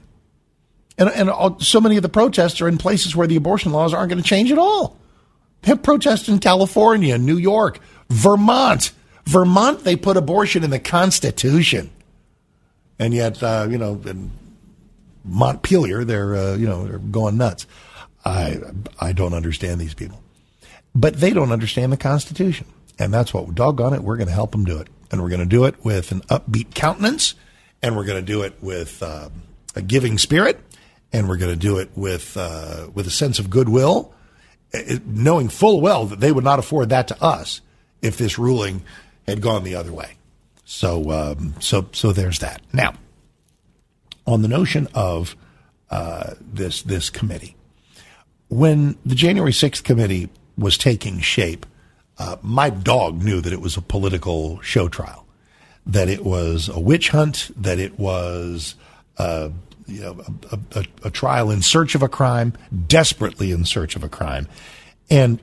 [0.96, 3.92] And, and all, so many of the protests are in places where the abortion laws
[3.92, 4.96] aren't going to change at all.
[5.64, 8.92] Have protests in California, New York, Vermont.
[9.24, 11.90] Vermont, they put abortion in the Constitution.
[12.98, 14.30] And yet, uh, you know, in
[15.24, 17.66] Montpelier, they're, uh, you know, they're going nuts.
[18.24, 18.60] I,
[19.00, 20.22] I don't understand these people.
[20.94, 22.66] But they don't understand the Constitution.
[22.98, 24.88] And that's what, doggone it, we're going to help them do it.
[25.10, 27.34] And we're going to do it with an upbeat countenance.
[27.82, 29.28] And we're going to do it with uh,
[29.74, 30.60] a giving spirit.
[31.12, 34.14] And we're going to do it with, uh, with a sense of goodwill
[35.04, 37.60] knowing full well that they would not afford that to us
[38.02, 38.82] if this ruling
[39.26, 40.16] had gone the other way.
[40.64, 42.62] So, um, so, so there's that.
[42.72, 42.94] Now,
[44.26, 45.36] on the notion of
[45.90, 47.56] uh, this this committee,
[48.58, 51.66] when the January sixth committee was taking shape,
[52.16, 55.26] Uh, my dog knew that it was a political show trial,
[55.84, 58.76] that it was a witch hunt, that it was
[59.18, 59.48] uh,
[59.86, 62.52] you know, a, a, a, trial in search of a crime,
[62.86, 64.46] desperately in search of a crime.
[65.10, 65.40] And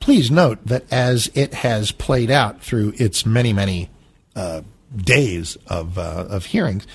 [0.00, 3.90] please note that as it has played out through its many, many
[4.34, 4.62] uh,
[4.96, 6.86] days of, uh, of hearings,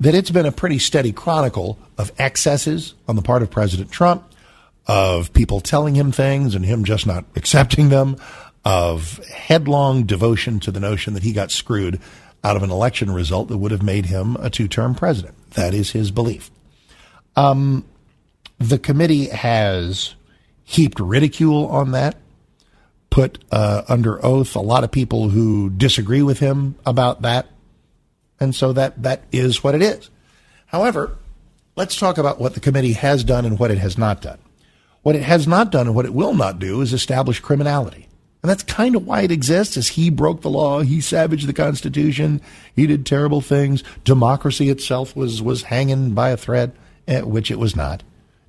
[0.00, 4.24] that it's been a pretty steady chronicle of excesses on the part of President Trump,
[4.88, 8.16] of people telling him things and him just not accepting them,
[8.64, 12.00] of headlong devotion to the notion that he got screwed
[12.42, 15.34] out of an election result that would have made him a two term president.
[15.52, 16.50] That is his belief.
[17.36, 17.84] Um,
[18.58, 20.14] the committee has
[20.64, 22.16] heaped ridicule on that,
[23.10, 27.46] put uh, under oath a lot of people who disagree with him about that.
[28.40, 30.10] And so that, that is what it is.
[30.66, 31.16] However,
[31.76, 34.38] let's talk about what the committee has done and what it has not done.
[35.02, 38.08] What it has not done and what it will not do is establish criminality.
[38.42, 41.52] And that's kind of why it exists is he broke the law, he savaged the
[41.52, 42.40] constitution,
[42.74, 43.82] he did terrible things.
[44.04, 46.72] Democracy itself was was hanging by a thread,
[47.08, 48.02] eh, which it was not.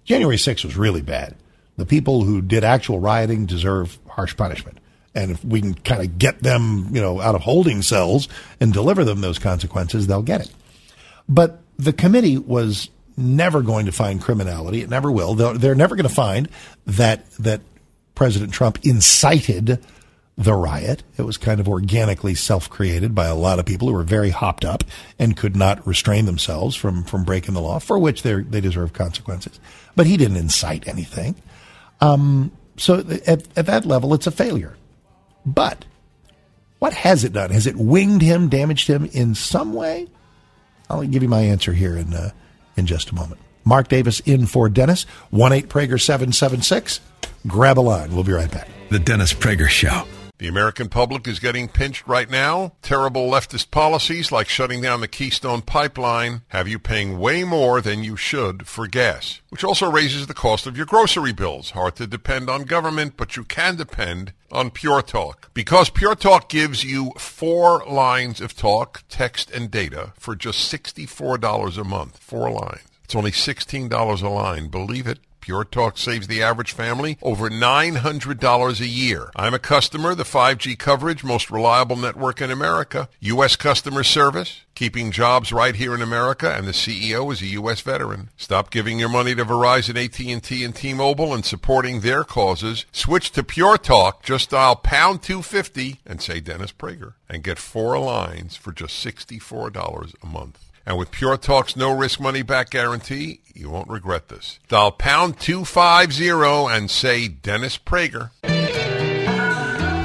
[0.06, 1.36] January 6th was really bad.
[1.78, 4.78] The people who did actual rioting deserve harsh punishment.
[5.16, 8.28] And if we can kind of get them, you know, out of holding cells
[8.60, 10.52] and deliver them those consequences, they'll get it.
[11.28, 14.82] But the committee was never going to find criminality.
[14.82, 15.36] It never will.
[15.36, 16.50] They're, never going to find
[16.86, 17.62] that that
[18.16, 19.84] President Trump incited
[20.38, 21.04] the riot.
[21.18, 24.30] It was kind of organically self created by a lot of people who were very
[24.30, 24.84] hopped up
[25.18, 28.94] and could not restrain themselves from, from breaking the law, for which they they deserve
[28.94, 29.60] consequences.
[29.96, 31.36] But he didn't incite anything.
[32.02, 34.78] Um, so at, at that level, it's a failure.
[35.46, 35.86] But
[36.80, 37.52] what has it done?
[37.52, 40.08] Has it winged him, damaged him in some way?
[40.90, 42.32] I'll give you my answer here in uh,
[42.80, 43.39] in just a moment.
[43.63, 47.02] Mark Davis in for Dennis, 1 8 Prager 776
[47.48, 48.13] grab a line.
[48.13, 48.68] We'll be right back.
[48.89, 50.04] The Dennis Prager Show.
[50.39, 52.71] The American public is getting pinched right now.
[52.82, 58.06] Terrible leftist policies like shutting down the Keystone Pipeline have you paying way more than
[58.06, 61.71] you should for gas, which also raises the cost of your grocery bills.
[61.71, 65.52] Hard to depend on government, but you can depend on Pure Talk.
[65.54, 71.78] Because Pure Talk gives you four lines of talk, text, and data for just $64
[71.78, 72.17] a month.
[72.17, 72.88] Four lines.
[73.04, 74.69] It's only $16 a line.
[74.69, 75.19] Believe it.
[75.50, 79.32] Pure Talk saves the average family over $900 a year.
[79.36, 83.10] I'm a customer, the 5G coverage, most reliable network in America.
[83.22, 83.56] U.S.
[83.56, 87.82] customer service, keeping jobs right here in America, and the CEO is a U.S.
[87.82, 88.30] veteran.
[88.38, 92.86] Stop giving your money to Verizon, AT&T, and T-Mobile and supporting their causes.
[92.92, 94.22] Switch to Pure Talk.
[94.22, 100.14] Just dial pound 250 and say Dennis Prager and get four lines for just $64
[100.22, 100.69] a month.
[100.89, 104.58] And with Pure Talk's no risk money back guarantee, you won't regret this.
[104.69, 106.28] Dial pound 250
[106.75, 108.32] and say Dennis Prager.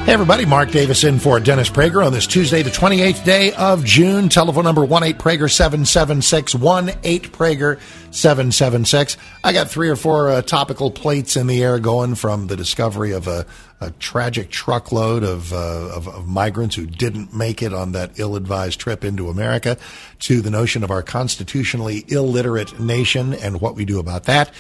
[0.05, 3.87] Hey everybody, Mark Davis in for Dennis Prager on this Tuesday, the 28th day of
[3.87, 4.29] June.
[4.29, 9.17] Telephone number 18Prager 776 18Prager 776.
[9.43, 13.13] I got three or four uh, topical plates in the air going from the discovery
[13.13, 13.47] of a,
[13.81, 18.79] a tragic truckload of, uh, of, of migrants who didn't make it on that ill-advised
[18.79, 19.79] trip into America
[20.19, 24.53] to the notion of our constitutionally illiterate nation and what we do about that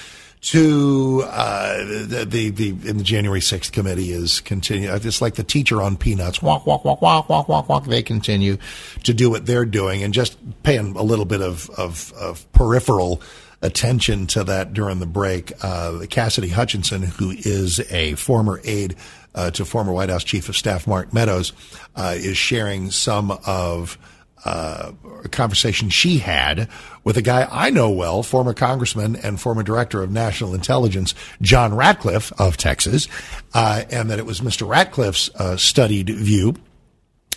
[0.45, 4.93] to uh, the, the, the the January sixth committee is continue.
[4.93, 6.43] It's like the teacher on peanuts.
[6.43, 7.85] Walk, walk, walk, walk, walk, walk, walk.
[7.87, 8.59] They continue
[9.05, 13.23] to do what they're doing, and just paying a little bit of of, of peripheral
[13.63, 15.53] attention to that during the break.
[15.63, 18.97] Uh, Cassidy Hutchinson, who is a former aide
[19.35, 21.55] uh, to former White House Chief of Staff Mark Meadows,
[21.97, 23.97] uh, is sharing some of
[24.45, 24.93] uh,
[25.25, 26.69] a conversation she had
[27.03, 31.75] with a guy I know well, former congressman and former director of national intelligence, John
[31.75, 33.09] Ratcliffe of Texas,
[33.55, 34.69] uh, and that it was Mr.
[34.69, 36.55] Ratcliffe's uh, studied view,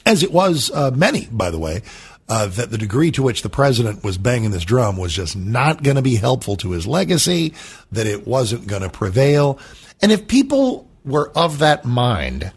[0.05, 1.81] as it was uh, many, by the way,
[2.29, 5.83] uh, that the degree to which the president was banging this drum was just not
[5.83, 7.53] going to be helpful to his legacy,
[7.91, 9.59] that it wasn't going to prevail.
[10.01, 12.51] And if people were of that mind,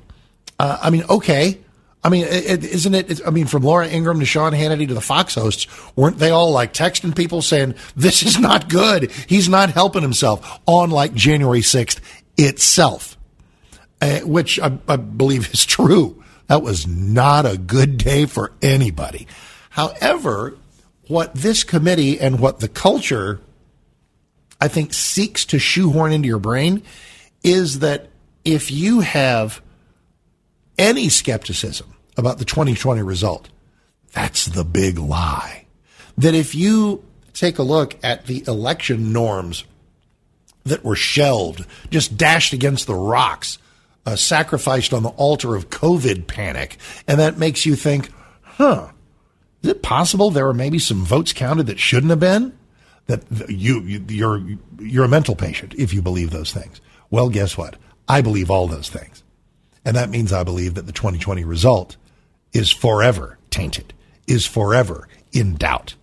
[0.58, 1.58] uh, I mean, okay,
[2.02, 3.20] I mean, is not it?
[3.26, 6.50] I mean, from Laura Ingraham to Sean Hannity to the Fox hosts, weren't they all
[6.50, 9.10] like texting people saying, this is not good?
[9.10, 12.00] He's not helping himself on like January 6th
[12.38, 13.18] itself,
[14.00, 16.22] uh, which I, I believe is true.
[16.46, 19.26] That was not a good day for anybody.
[19.68, 20.56] However,
[21.06, 23.40] what this committee and what the culture,
[24.58, 26.82] I think, seeks to shoehorn into your brain
[27.44, 28.08] is that
[28.44, 29.60] if you have
[30.80, 33.48] any skepticism about the 2020 result,
[34.12, 35.66] that's the big lie.
[36.18, 39.64] That if you take a look at the election norms
[40.64, 43.58] that were shelved, just dashed against the rocks
[44.06, 48.10] uh, sacrificed on the altar of COVID panic, and that makes you think,
[48.42, 48.88] huh,
[49.62, 52.56] is it possible there were maybe some votes counted that shouldn't have been?
[53.06, 54.42] That you, you you're
[54.78, 56.80] you're a mental patient if you believe those things.
[57.10, 57.76] Well, guess what?
[58.08, 59.22] I believe all those things,
[59.84, 61.96] and that means I believe that the 2020 result
[62.52, 63.92] is forever tainted,
[64.26, 65.94] is forever in doubt.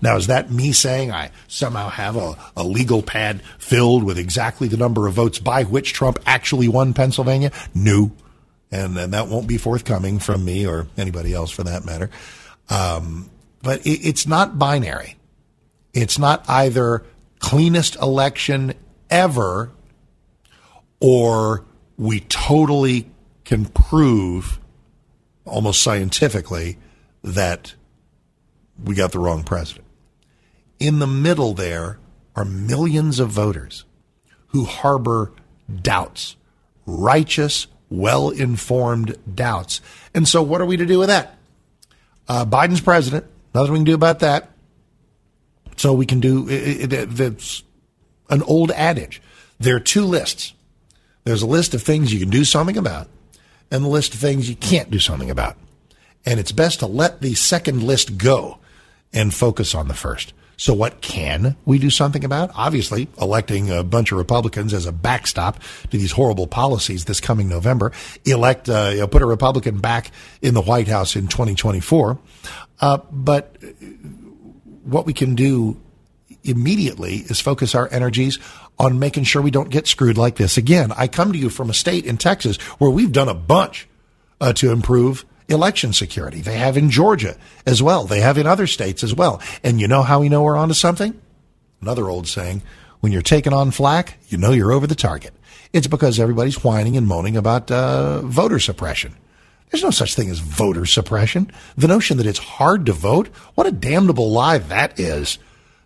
[0.00, 4.68] Now, is that me saying I somehow have a, a legal pad filled with exactly
[4.68, 7.50] the number of votes by which Trump actually won Pennsylvania?
[7.74, 8.12] No.
[8.70, 12.10] And, and that won't be forthcoming from me or anybody else for that matter.
[12.68, 13.30] Um,
[13.62, 15.16] but it, it's not binary.
[15.92, 17.04] It's not either
[17.40, 18.74] cleanest election
[19.10, 19.72] ever
[21.00, 21.64] or
[21.96, 23.09] we totally
[23.50, 24.60] can prove
[25.44, 26.78] almost scientifically
[27.24, 27.74] that
[28.80, 29.84] we got the wrong president.
[30.78, 31.98] In the middle there
[32.36, 33.84] are millions of voters
[34.50, 35.32] who harbor
[35.82, 36.36] doubts,
[36.86, 39.80] righteous, well informed doubts.
[40.14, 41.36] And so, what are we to do with that?
[42.28, 44.48] Uh, Biden's president, nothing we can do about that.
[45.76, 47.64] So, we can do it, it, it's
[48.28, 49.20] an old adage.
[49.58, 50.54] There are two lists
[51.24, 53.08] there's a list of things you can do something about,
[53.70, 55.56] and the list of things you can't do something about.
[56.26, 58.58] And it's best to let the second list go
[59.12, 60.32] and focus on the first.
[60.56, 62.50] So, what can we do something about?
[62.54, 65.58] Obviously, electing a bunch of Republicans as a backstop
[65.90, 67.92] to these horrible policies this coming November.
[68.26, 70.10] Elect, uh, you know, put a Republican back
[70.42, 72.18] in the White House in 2024.
[72.78, 73.56] Uh, but
[74.84, 75.80] what we can do
[76.44, 78.38] immediately is focus our energies
[78.80, 80.90] on making sure we don't get screwed like this again.
[80.96, 83.86] I come to you from a state in Texas where we've done a bunch
[84.40, 86.40] uh, to improve election security.
[86.40, 88.04] They have in Georgia as well.
[88.04, 89.42] They have in other states as well.
[89.62, 91.20] And you know how we know we're onto something?
[91.82, 92.62] Another old saying,
[93.00, 95.34] when you're taking on flack, you know you're over the target.
[95.74, 99.14] It's because everybody's whining and moaning about uh, voter suppression.
[99.70, 101.52] There's no such thing as voter suppression.
[101.76, 105.38] The notion that it's hard to vote, what a damnable lie that is.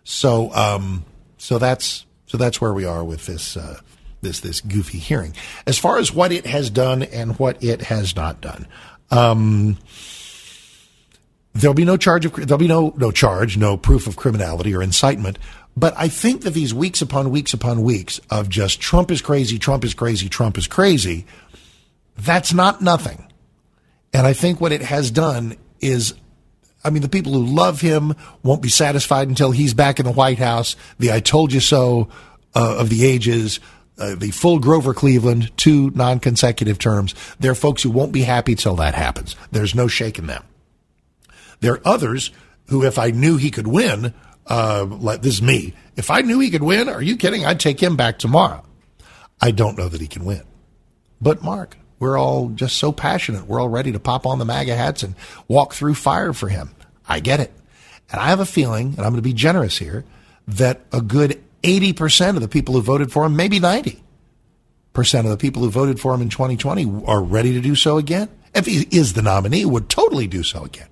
[0.05, 1.05] So, um,
[1.39, 3.79] so that's so that's where we are with this uh,
[4.21, 5.37] this this goofy hearing.
[5.69, 8.67] As far as what it has done and what it has not done,
[9.13, 9.79] um,
[11.53, 14.83] there'll be no charge of there'll be no no charge, no proof of criminality or
[14.83, 15.39] incitement.
[15.77, 19.57] But I think that these weeks upon weeks upon weeks of just Trump is crazy,
[19.61, 21.27] Trump is crazy, Trump is crazy,
[22.17, 23.33] that's not nothing.
[24.13, 26.15] And I think what it has done is
[26.85, 30.13] I mean, the people who love him won't be satisfied until he's back in the
[30.13, 30.77] White House.
[30.99, 32.09] The I told you so
[32.55, 33.59] uh, of the ages,
[33.99, 37.15] uh, the full Grover Cleveland, two non consecutive terms.
[37.41, 39.35] There are folks who won't be happy till that happens.
[39.51, 40.45] There's no shaking them.
[41.61, 42.31] There are others
[42.67, 44.13] who, if I knew he could win,
[44.47, 45.75] uh, like this is me.
[45.97, 47.47] If I knew he could win, are you kidding?
[47.47, 48.65] I'd take him back tomorrow.
[49.41, 50.43] I don't know that he can win.
[51.21, 53.47] But Mark, we're all just so passionate.
[53.47, 55.15] We're all ready to pop on the MAGA hats and
[55.49, 56.69] walk through fire for him.
[57.09, 57.51] I get it.
[58.13, 60.05] And I have a feeling, and I'm going to be generous here,
[60.47, 63.97] that a good 80% of the people who voted for him, maybe 90%
[64.95, 68.29] of the people who voted for him in 2020 are ready to do so again.
[68.55, 70.89] If he is the nominee, would totally do so again.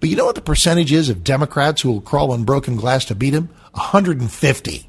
[0.00, 3.04] But you know what the percentage is of Democrats who will crawl on broken glass
[3.04, 3.50] to beat him?
[3.72, 4.88] 150.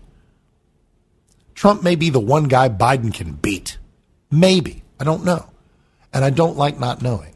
[1.55, 3.77] Trump may be the one guy Biden can beat.
[4.31, 4.80] Maybe.
[5.01, 5.49] I don't know.
[6.13, 7.33] And I don't like not knowing.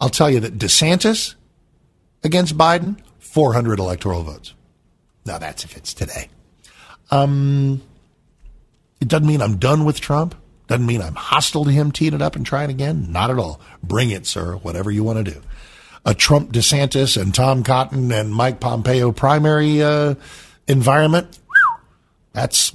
[0.00, 1.36] I'll tell you that DeSantis
[2.24, 4.52] against Biden, 400 electoral votes.
[5.24, 6.28] Now that's if it's today.
[7.12, 7.82] Um,
[9.00, 10.34] it doesn't mean I'm done with Trump.
[10.66, 13.12] Doesn't mean I'm hostile to him teeing it up and trying again.
[13.12, 13.60] Not at all.
[13.80, 14.56] Bring it, sir.
[14.56, 15.40] Whatever you want to do.
[16.04, 20.16] A Trump, DeSantis, and Tom Cotton and Mike Pompeo primary uh,
[20.66, 21.38] environment.
[22.32, 22.72] That's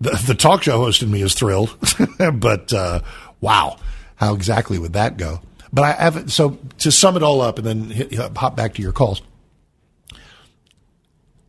[0.00, 1.76] the, the, talk show host in me is thrilled,
[2.34, 3.00] but uh,
[3.40, 3.78] wow,
[4.16, 5.40] how exactly would that go?
[5.72, 8.82] But I have so to sum it all up and then hit, hop back to
[8.82, 9.22] your calls.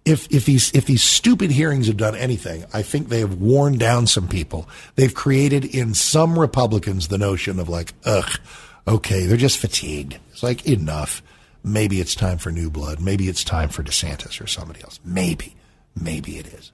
[0.05, 3.77] If if these if these stupid hearings have done anything, I think they have worn
[3.77, 4.67] down some people.
[4.95, 8.39] They've created in some Republicans the notion of like, ugh,
[8.87, 10.17] okay, they're just fatigued.
[10.31, 11.21] It's like enough.
[11.63, 12.99] Maybe it's time for new blood.
[12.99, 14.99] Maybe it's time for DeSantis or somebody else.
[15.03, 15.55] Maybe,
[15.93, 16.71] maybe it is.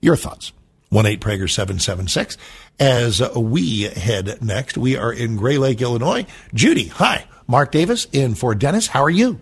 [0.00, 0.52] Your thoughts?
[0.94, 2.38] One eight Prager seven seven six.
[2.78, 6.24] As we head next, we are in Gray Lake, Illinois.
[6.54, 7.24] Judy, hi.
[7.48, 8.86] Mark Davis in for Dennis.
[8.86, 9.40] How are you?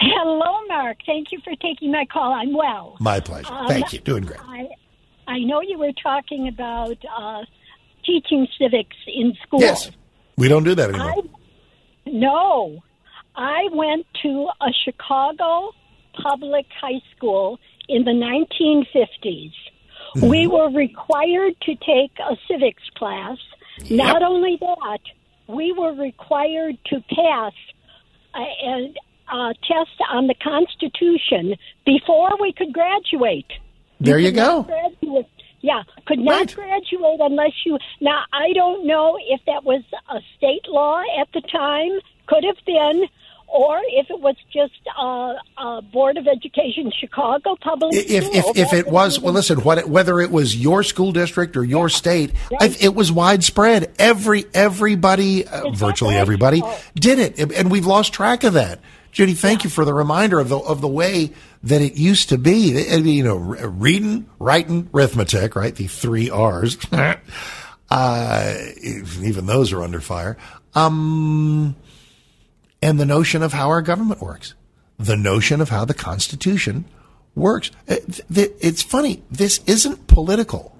[0.00, 0.96] Hello, Mark.
[1.04, 2.32] Thank you for taking my call.
[2.32, 2.96] I'm well.
[2.98, 3.52] My pleasure.
[3.52, 3.98] Um, Thank you.
[3.98, 4.40] Doing great.
[4.40, 4.68] I,
[5.28, 7.44] I know you were talking about uh,
[8.02, 9.60] teaching civics in school.
[9.60, 9.90] Yes.
[10.38, 11.10] We don't do that anymore.
[11.10, 11.20] I,
[12.06, 12.82] no.
[13.36, 15.72] I went to a Chicago
[16.14, 19.52] public high school in the 1950s.
[20.16, 20.28] Mm-hmm.
[20.28, 23.38] We were required to take a civics class
[23.90, 24.98] Not only that,
[25.46, 27.52] we were required to pass
[28.34, 28.92] a,
[29.32, 31.54] a, test on the Constitution
[31.86, 33.50] before we could graduate.
[34.00, 34.62] There you not go.
[34.64, 35.26] graduate-
[35.62, 36.54] Yeah, could not Right.
[36.54, 37.78] graduate unless you.
[38.00, 41.92] Now, I don't know if that was a state law at the time,
[42.26, 43.06] could have been,
[43.52, 48.36] or if it was just a, a Board of Education Chicago public If, school.
[48.36, 51.88] if, if it was, well, listen, what, whether it was your school district or your
[51.88, 53.92] state, I- it was widespread.
[53.98, 56.20] Every, everybody, uh, virtually right?
[56.20, 56.80] everybody Oh.
[56.94, 57.38] did it.
[57.52, 58.80] And- we've lost track of that.
[59.12, 61.32] Judy, thank you for the reminder of the, of the way
[61.64, 62.86] that it used to be.
[62.92, 65.74] I mean, You know, reading, writing, arithmetic, right?
[65.74, 66.76] The three R's.
[67.90, 70.36] uh, even those are under fire.
[70.74, 71.74] Um,
[72.82, 74.54] and the notion of how our government works,
[74.98, 76.84] the notion of how the Constitution
[77.34, 77.70] works.
[77.88, 79.22] Eh, it's funny.
[79.30, 80.76] This isn't political.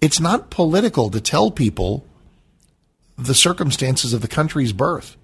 [0.00, 2.06] It's not political to tell people
[3.16, 5.16] the circumstances of the country's birth.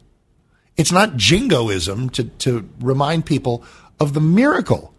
[0.77, 3.63] It's not jingoism to, to remind people
[4.01, 4.93] of the miracle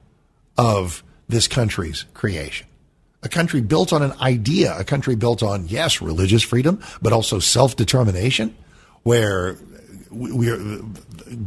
[0.57, 2.67] of this country's creation.
[3.23, 7.39] A country built on an idea, a country built on, yes, religious freedom, but also
[7.39, 8.55] self determination,
[9.03, 9.57] where
[10.15, 10.81] we, are,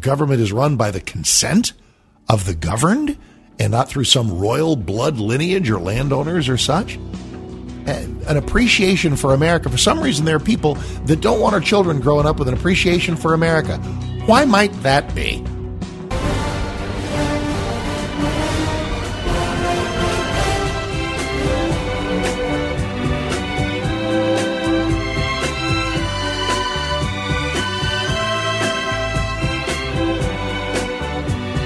[0.01, 1.73] government is run by the consent
[2.29, 3.16] of the governed
[3.59, 6.97] and not through some royal blood lineage or landowners or such.
[7.87, 9.71] And an appreciation for America.
[9.71, 10.75] For some reason, there are people
[11.07, 13.79] that don't want our children growing up with an appreciation for America.
[14.27, 15.43] Why might that be?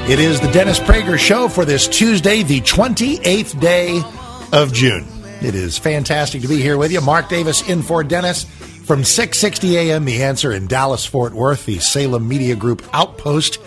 [0.08, 4.02] It is the Dennis Prager Show for this Tuesday, the 28th day
[4.52, 5.06] of June.
[5.40, 7.00] It is fantastic to be here with you.
[7.00, 8.42] Mark Davis in for Dennis
[8.84, 10.04] from 6:60 a.m.
[10.04, 13.58] The Answer in Dallas, Fort Worth, the Salem Media Group outpost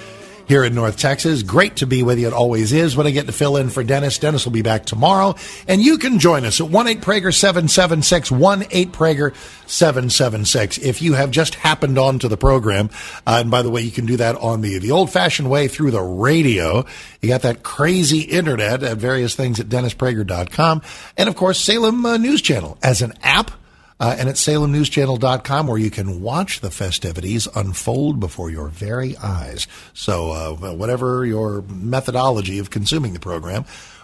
[0.48, 1.44] here in North Texas.
[1.44, 2.28] Great to be with you.
[2.28, 4.18] It always is when I get to fill in for Dennis.
[4.20, 5.36] Dennis will be back tomorrow,
[5.68, 9.36] and you can join us at one eight Prager seven seven six one eight Prager
[9.68, 10.78] seven seven six.
[10.78, 12.90] If you have just happened onto the program,
[13.26, 15.68] uh, and by the way, you can do that on the the old fashioned way
[15.68, 16.86] through the radio.
[17.22, 20.82] You got that crazy internet at various things at DennisPrager.com,
[21.18, 23.52] and of course Salem uh, News Channel as an app.
[23.98, 29.68] Uh, and at salemnewschannel.com where you can watch the festivities unfold before your very eyes.
[29.94, 33.64] So, uh, whatever your methodology of consuming the program,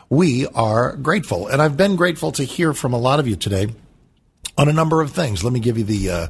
[0.10, 1.48] we are grateful.
[1.48, 3.68] And I've been grateful to hear from a lot of you today
[4.58, 5.44] on a number of things.
[5.44, 6.28] Let me give you the uh,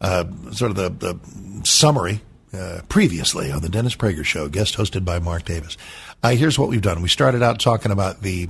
[0.00, 2.20] uh, sort of the, the summary
[2.52, 5.76] uh, previously on the Dennis Prager Show, guest hosted by Mark Davis.
[6.22, 7.00] Uh, here's what we've done.
[7.00, 8.48] We started out talking about the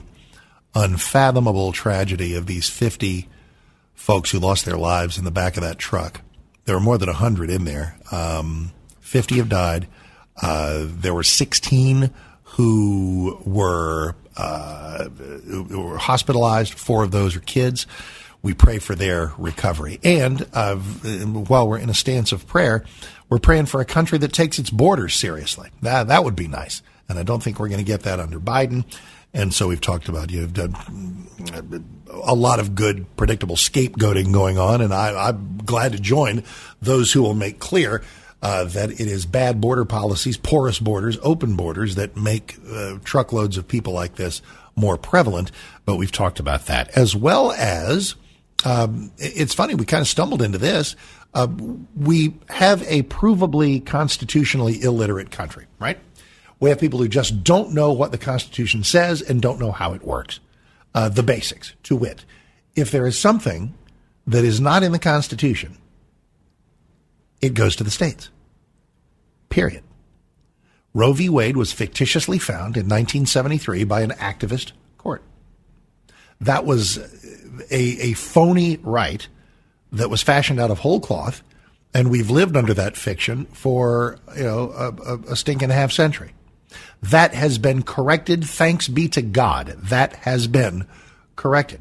[0.74, 3.28] unfathomable tragedy of these 50
[4.02, 6.22] folks who lost their lives in the back of that truck.
[6.64, 7.96] There were more than 100 in there.
[8.10, 9.86] Um, 50 have died.
[10.40, 12.10] Uh, there were 16
[12.42, 16.74] who were, uh, who were hospitalized.
[16.74, 17.86] Four of those are kids.
[18.42, 20.00] We pray for their recovery.
[20.02, 22.84] And uh, while we're in a stance of prayer,
[23.28, 25.70] we're praying for a country that takes its borders seriously.
[25.80, 26.82] That, that would be nice.
[27.08, 28.84] And I don't think we're going to get that under Biden.
[29.34, 30.76] And so we've talked about you've done
[32.10, 36.44] a lot of good, predictable scapegoating going on, and I, I'm glad to join
[36.80, 38.02] those who will make clear
[38.42, 43.56] uh, that it is bad border policies, porous borders, open borders that make uh, truckloads
[43.56, 44.42] of people like this
[44.74, 45.52] more prevalent.
[45.84, 48.16] But we've talked about that as well as
[48.64, 50.96] um, it's funny we kind of stumbled into this.
[51.34, 51.48] Uh,
[51.96, 55.98] we have a provably constitutionally illiterate country, right?
[56.62, 59.94] We have people who just don't know what the Constitution says and don't know how
[59.94, 60.38] it works.
[60.94, 62.24] Uh, the basics, to wit.
[62.76, 63.74] If there is something
[64.28, 65.76] that is not in the Constitution,
[67.40, 68.30] it goes to the states.
[69.48, 69.82] Period.
[70.94, 71.28] Roe v.
[71.28, 75.24] Wade was fictitiously found in 1973 by an activist court.
[76.40, 76.96] That was
[77.72, 79.26] a, a phony right
[79.90, 81.42] that was fashioned out of whole cloth,
[81.92, 85.70] and we've lived under that fiction for you know a, a, stink and a stinking
[85.70, 86.34] half century.
[87.02, 88.44] That has been corrected.
[88.44, 89.74] Thanks be to God.
[89.78, 90.86] That has been
[91.36, 91.80] corrected.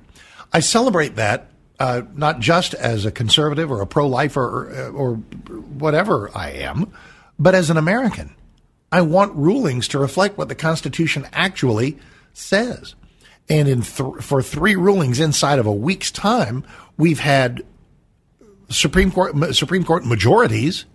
[0.51, 1.51] I celebrate that
[1.81, 6.93] uh, not just as a conservative or a pro-lifer or, or whatever I am,
[7.39, 8.35] but as an American.
[8.91, 11.97] I want rulings to reflect what the Constitution actually
[12.33, 12.93] says.
[13.49, 16.63] And in th- for three rulings inside of a week's time,
[16.97, 17.63] we've had
[18.69, 20.85] Supreme Court Supreme Court majorities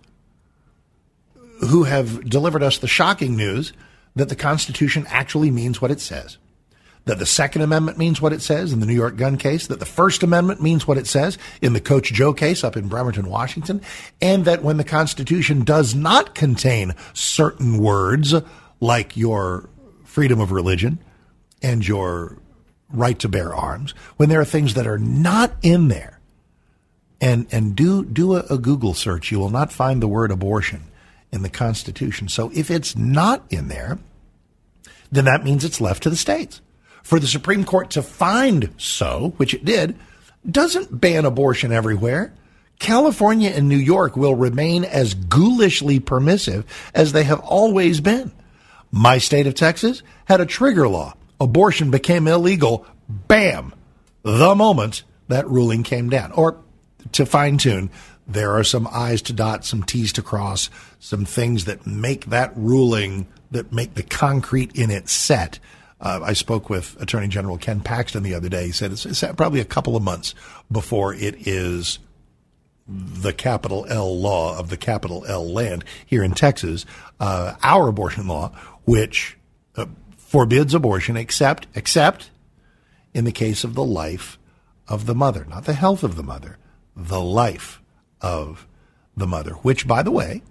[1.59, 3.73] who have delivered us the shocking news
[4.17, 6.37] that the Constitution actually means what it says.
[7.07, 9.79] that the Second Amendment means what it says in the New York gun case, that
[9.79, 13.29] the First Amendment means what it says in the Coach Joe case up in Bremerton,
[13.29, 13.81] Washington,
[14.21, 18.35] and that when the Constitution does not contain certain words
[18.81, 19.69] like your
[20.03, 20.99] freedom of religion
[21.61, 22.37] and your
[22.89, 26.19] right to bear arms, when there are things that are not in there,
[27.19, 30.83] and and do do a, a Google search, you will not find the word abortion
[31.31, 32.29] in the Constitution.
[32.29, 33.99] So if it's not in there,
[35.11, 36.61] then that means it's left to the states.
[37.03, 39.97] For the Supreme Court to find so, which it did,
[40.49, 42.33] doesn't ban abortion everywhere.
[42.79, 48.31] California and New York will remain as ghoulishly permissive as they have always been.
[48.91, 51.15] My state of Texas had a trigger law.
[51.39, 53.73] Abortion became illegal, bam,
[54.23, 56.31] the moment that ruling came down.
[56.31, 56.57] Or
[57.13, 57.89] to fine tune,
[58.27, 60.69] there are some I's to dot, some T's to cross,
[60.99, 65.59] some things that make that ruling, that make the concrete in it set.
[65.99, 68.67] Uh, I spoke with Attorney General Ken Paxton the other day.
[68.67, 70.35] He said it's, it's probably a couple of months
[70.71, 71.99] before it is
[72.87, 76.85] the capital L law of the capital L land here in Texas,
[77.19, 78.51] uh, our abortion law,
[78.85, 79.37] which
[79.75, 79.85] uh,
[80.17, 82.29] forbids abortion except except
[83.13, 84.37] in the case of the life
[84.87, 86.57] of the mother, not the health of the mother,
[86.95, 87.81] the life
[88.21, 88.67] of
[89.15, 90.41] the mother, which, by the way,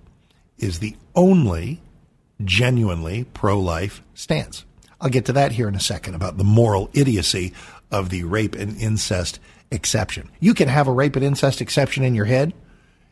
[0.58, 1.80] is the only
[2.44, 4.64] genuinely pro life stance.
[5.00, 7.52] I'll get to that here in a second about the moral idiocy
[7.90, 9.38] of the rape and incest
[9.70, 10.30] exception.
[10.40, 12.54] You can have a rape and incest exception in your head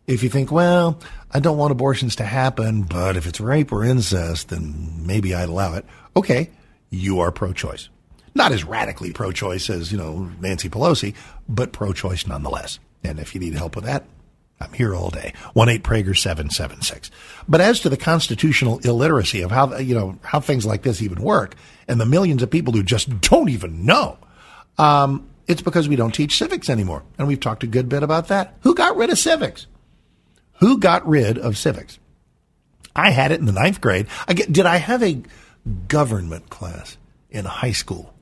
[0.06, 0.98] if you think, well,
[1.30, 5.48] I don't want abortions to happen, but if it's rape or incest, then maybe I'd
[5.48, 5.86] allow it.
[6.16, 6.50] Okay,
[6.90, 7.88] you are pro choice.
[8.34, 11.14] Not as radically pro choice as, you know, Nancy Pelosi,
[11.48, 12.78] but pro choice nonetheless.
[13.02, 14.04] And if you need help with that,
[14.60, 15.32] I'm here all day.
[15.52, 17.10] One eight Prager seven seven six.
[17.48, 21.20] But as to the constitutional illiteracy of how you know how things like this even
[21.20, 21.54] work,
[21.88, 24.18] and the millions of people who just don't even know,
[24.78, 28.28] um, it's because we don't teach civics anymore, and we've talked a good bit about
[28.28, 28.54] that.
[28.60, 29.66] Who got rid of civics?
[30.60, 31.98] Who got rid of civics?
[32.96, 34.06] I had it in the ninth grade.
[34.28, 35.20] I get, did I have a
[35.88, 36.96] government class
[37.30, 38.14] in high school?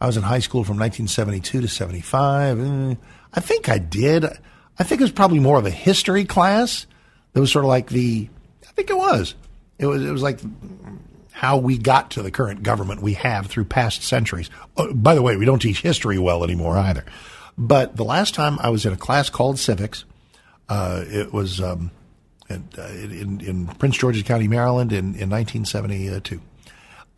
[0.00, 2.60] I was in high school from 1972 to 75.
[2.60, 2.94] Eh,
[3.34, 4.24] I think I did.
[4.78, 6.86] I think it was probably more of a history class.
[7.32, 8.28] That was sort of like the,
[8.66, 9.34] I think it was.
[9.78, 10.40] It was, it was like
[11.32, 14.50] how we got to the current government we have through past centuries.
[14.76, 17.04] Oh, by the way, we don't teach history well anymore either.
[17.56, 20.04] But the last time I was in a class called civics,
[20.68, 21.90] uh, it was um,
[22.48, 26.40] in, in, in, Prince George's County, Maryland, in, in 1972.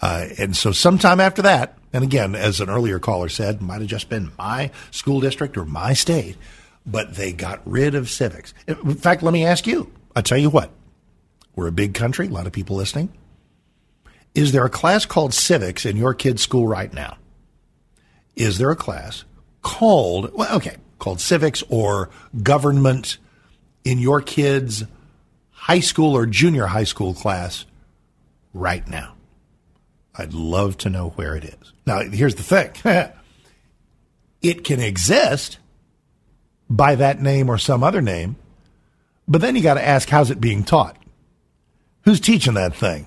[0.00, 3.90] Uh, and so sometime after that, and again, as an earlier caller said, might have
[3.90, 6.36] just been my school district or my state,
[6.86, 8.54] but they got rid of civics.
[8.66, 9.92] In fact, let me ask you.
[10.14, 10.70] I tell you what,
[11.54, 13.12] we're a big country, a lot of people listening.
[14.34, 17.16] Is there a class called civics in your kid's school right now?
[18.36, 19.24] Is there a class
[19.62, 22.10] called, well, okay, called civics or
[22.42, 23.18] government
[23.84, 24.84] in your kid's
[25.50, 27.64] high school or junior high school class
[28.54, 29.14] right now?
[30.14, 31.72] I'd love to know where it is.
[31.86, 32.72] Now, here's the thing
[34.42, 35.58] it can exist
[36.70, 38.36] by that name or some other name.
[39.28, 40.96] But then you got to ask, how's it being taught?
[42.04, 43.06] Who's teaching that thing?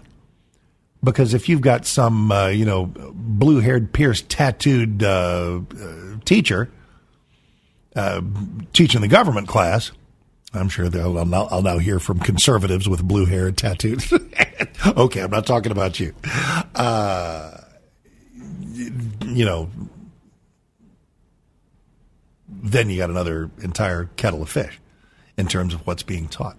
[1.04, 6.72] Because if you've got some, uh, you know, blue haired, pierced, tattooed uh, uh, teacher
[7.96, 8.22] uh,
[8.72, 9.92] teaching the government class,
[10.54, 14.14] I'm sure I'll now, I'll now hear from conservatives with blue hair and tattoos.
[14.98, 16.14] okay, I'm not talking about you.
[16.76, 17.58] Uh,
[18.74, 19.70] you know,
[22.64, 24.80] then you got another entire kettle of fish
[25.38, 26.58] in terms of what's being taught.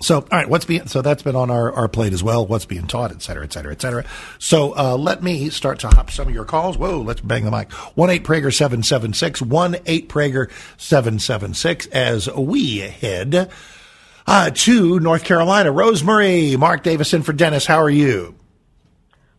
[0.00, 2.44] So, all right, what's being so that's been on our, our plate as well.
[2.46, 4.04] What's being taught, et cetera, et cetera, et cetera.
[4.38, 6.76] So, uh, let me start to hop some of your calls.
[6.76, 7.72] Whoa, let's bang the mic.
[7.94, 13.50] One eight Prager seven seven six one eight Prager seven seven six as we head
[14.26, 15.70] uh, to North Carolina.
[15.70, 17.64] Rosemary, Mark Davison for Dennis.
[17.64, 18.34] How are you?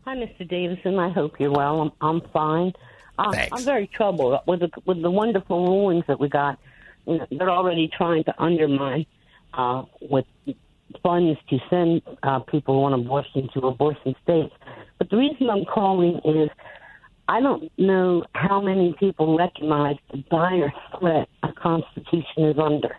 [0.05, 0.47] Hi, Mr.
[0.47, 0.97] Davison.
[0.99, 1.81] I hope you're well.
[1.81, 2.73] I'm, I'm fine.
[3.17, 6.59] Uh, I'm very troubled with the, with the wonderful rulings that we got.
[7.05, 9.05] You know, they're already trying to undermine
[9.53, 10.25] uh, with
[11.01, 14.53] funds to send uh, people who want abortion to abortion states.
[14.97, 16.49] But the reason I'm calling is
[17.27, 22.95] I don't know how many people recognize the dire threat our Constitution is under.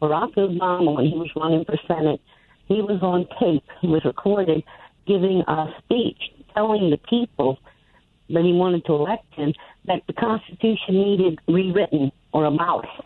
[0.00, 2.20] Barack Obama, when he was running for Senate,
[2.66, 4.62] he was on tape, he was recorded
[5.06, 6.18] giving a speech
[6.52, 7.58] telling the people
[8.30, 9.54] that he wanted to elect him
[9.86, 13.02] that the Constitution needed rewritten or abolished,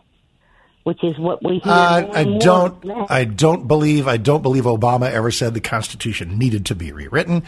[0.85, 1.73] which is what we hear.
[1.73, 2.83] Uh, I don't.
[2.85, 3.07] now.
[3.09, 4.09] I don't believe.
[4.09, 7.45] I don't believe Obama ever said the Constitution needed to be rewritten.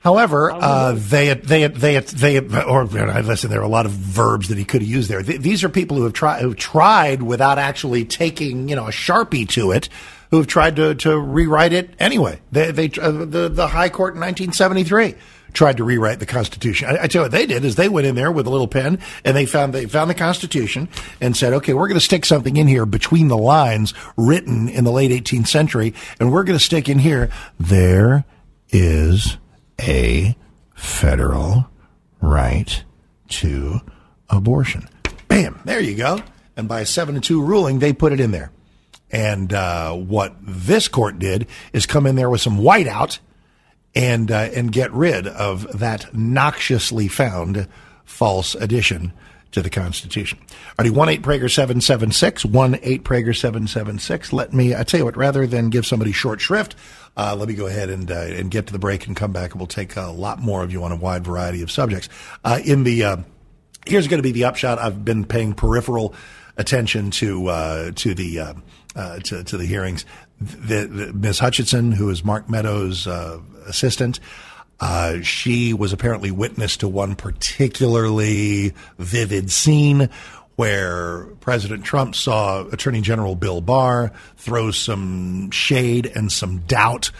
[0.00, 3.50] However, uh, they they they they or listen.
[3.50, 5.20] There are a lot of verbs that he could have used there.
[5.20, 8.92] Th- these are people who have tried who tried without actually taking you know a
[8.92, 9.88] sharpie to it,
[10.30, 12.40] who have tried to to rewrite it anyway.
[12.52, 15.16] They they uh, the the High Court in 1973
[15.56, 16.88] tried to rewrite the Constitution.
[16.88, 18.68] I, I, tell you what they did is they went in there with a little
[18.68, 20.88] pen and they found they found the Constitution
[21.20, 24.84] and said, okay, we're going to stick something in here between the lines written in
[24.84, 27.30] the late 18th century, and we're going to stick in here.
[27.58, 28.24] There
[28.68, 29.38] is
[29.80, 30.36] a
[30.74, 31.66] federal
[32.20, 32.84] right
[33.28, 33.80] to
[34.28, 34.88] abortion.
[35.26, 36.20] Bam, there you go.
[36.56, 38.52] And by a seven to two ruling, they put it in there.
[39.10, 43.20] And uh, what this court did is come in there with some whiteout
[43.96, 47.66] and uh, and get rid of that noxiously found
[48.04, 49.12] false addition
[49.52, 50.38] to the Constitution.
[50.78, 54.32] Alrighty, one eight Prager seven seven six one eight Prager seven seven six.
[54.32, 54.74] Let me.
[54.74, 55.16] I tell you what.
[55.16, 56.76] Rather than give somebody short shrift,
[57.16, 59.52] uh, let me go ahead and uh, and get to the break and come back,
[59.52, 62.10] and we'll take a lot more of you on a wide variety of subjects.
[62.44, 63.16] Uh, in the uh,
[63.86, 64.78] here's going to be the upshot.
[64.78, 66.14] I've been paying peripheral
[66.58, 68.40] attention to uh, to the
[68.94, 70.04] uh, to, to, the hearings.
[70.38, 71.38] The, the, Ms.
[71.38, 73.06] Hutchinson, who is Mark Meadows'
[73.66, 74.20] assistant.
[74.78, 80.10] Uh, she was apparently witness to one particularly vivid scene
[80.56, 87.10] where President Trump saw Attorney General Bill Barr throw some shade and some doubt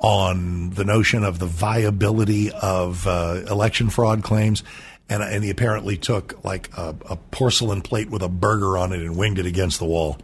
[0.00, 4.62] on the notion of the viability of uh, election fraud claims.
[5.08, 9.00] And, and, he apparently took like a, a porcelain plate with a burger on it
[9.00, 10.18] and winged it against the wall.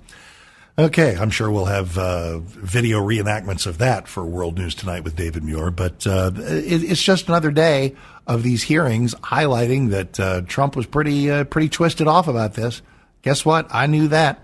[0.78, 5.16] Okay, I'm sure we'll have uh, video reenactments of that for World News Tonight with
[5.16, 5.70] David Muir.
[5.70, 7.96] But uh, it, it's just another day
[8.26, 12.82] of these hearings highlighting that uh, Trump was pretty uh, pretty twisted off about this.
[13.22, 13.68] Guess what?
[13.70, 14.40] I knew that.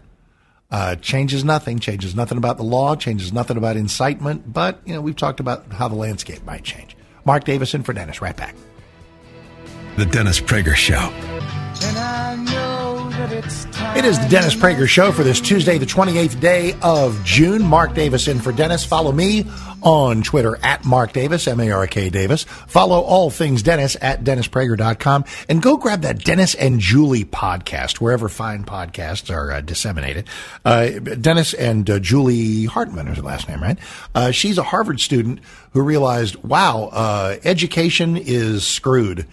[0.70, 1.78] Uh, changes nothing.
[1.80, 2.97] Changes nothing about the law.
[2.97, 4.51] Changes nothing about incitement.
[4.51, 6.97] But you know, we've talked about how the landscape might change.
[7.26, 8.22] Mark Davison for Dennis.
[8.22, 8.55] Right back.
[9.99, 11.12] The Dennis Prager Show.
[13.35, 17.62] It is the Dennis Prager Show for this Tuesday, the 28th day of June.
[17.62, 18.85] Mark Davis in for Dennis.
[18.85, 19.47] Follow me
[19.80, 22.45] on Twitter at Mark Davis, M A R K Davis.
[22.45, 28.28] Follow all things Dennis at DennisPrager.com and go grab that Dennis and Julie podcast, wherever
[28.28, 30.28] fine podcasts are uh, disseminated.
[30.62, 33.78] Uh, Dennis and uh, Julie Hartman is her last name, right?
[34.14, 35.41] Uh, she's a Harvard student
[35.72, 39.26] who realized, wow, uh, education is screwed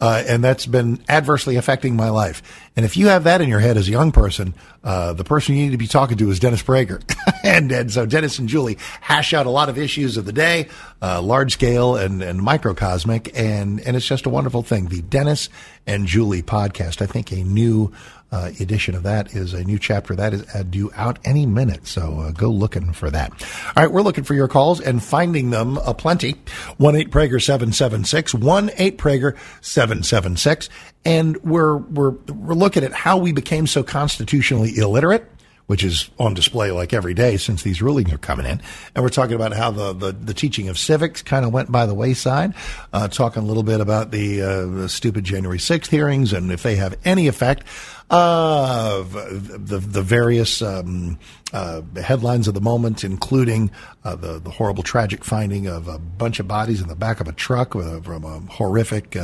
[0.00, 2.42] uh, and that's been adversely affecting my life.
[2.76, 5.54] And if you have that in your head as a young person, uh, the person
[5.54, 7.02] you need to be talking to is Dennis Prager.
[7.42, 10.68] and, and so Dennis and Julie hash out a lot of issues of the day,
[11.00, 14.88] uh, large scale and, and microcosmic, and, and it's just a wonderful thing.
[14.88, 15.48] The Dennis
[15.86, 17.92] and Julie podcast, I think a new
[18.32, 21.86] uh, edition of that is a new chapter that is due out any minute.
[21.86, 23.30] So uh, go looking for that.
[23.76, 26.32] All right, we're looking for your calls and finding them aplenty.
[26.76, 30.68] One eight Prager seven seven six one eight Prager seven seven six,
[31.04, 35.30] and we're we're we're looking at how we became so constitutionally illiterate
[35.66, 38.60] which is on display like every day since these rulings are coming in.
[38.94, 41.86] And we're talking about how the, the, the teaching of civics kind of went by
[41.86, 42.54] the wayside,
[42.92, 46.62] uh, talking a little bit about the, uh, the stupid January 6th hearings and if
[46.62, 47.64] they have any effect
[48.08, 51.18] of the, the various um,
[51.52, 53.70] uh, headlines of the moment, including
[54.04, 57.26] uh, the, the horrible, tragic finding of a bunch of bodies in the back of
[57.26, 59.16] a truck from a horrific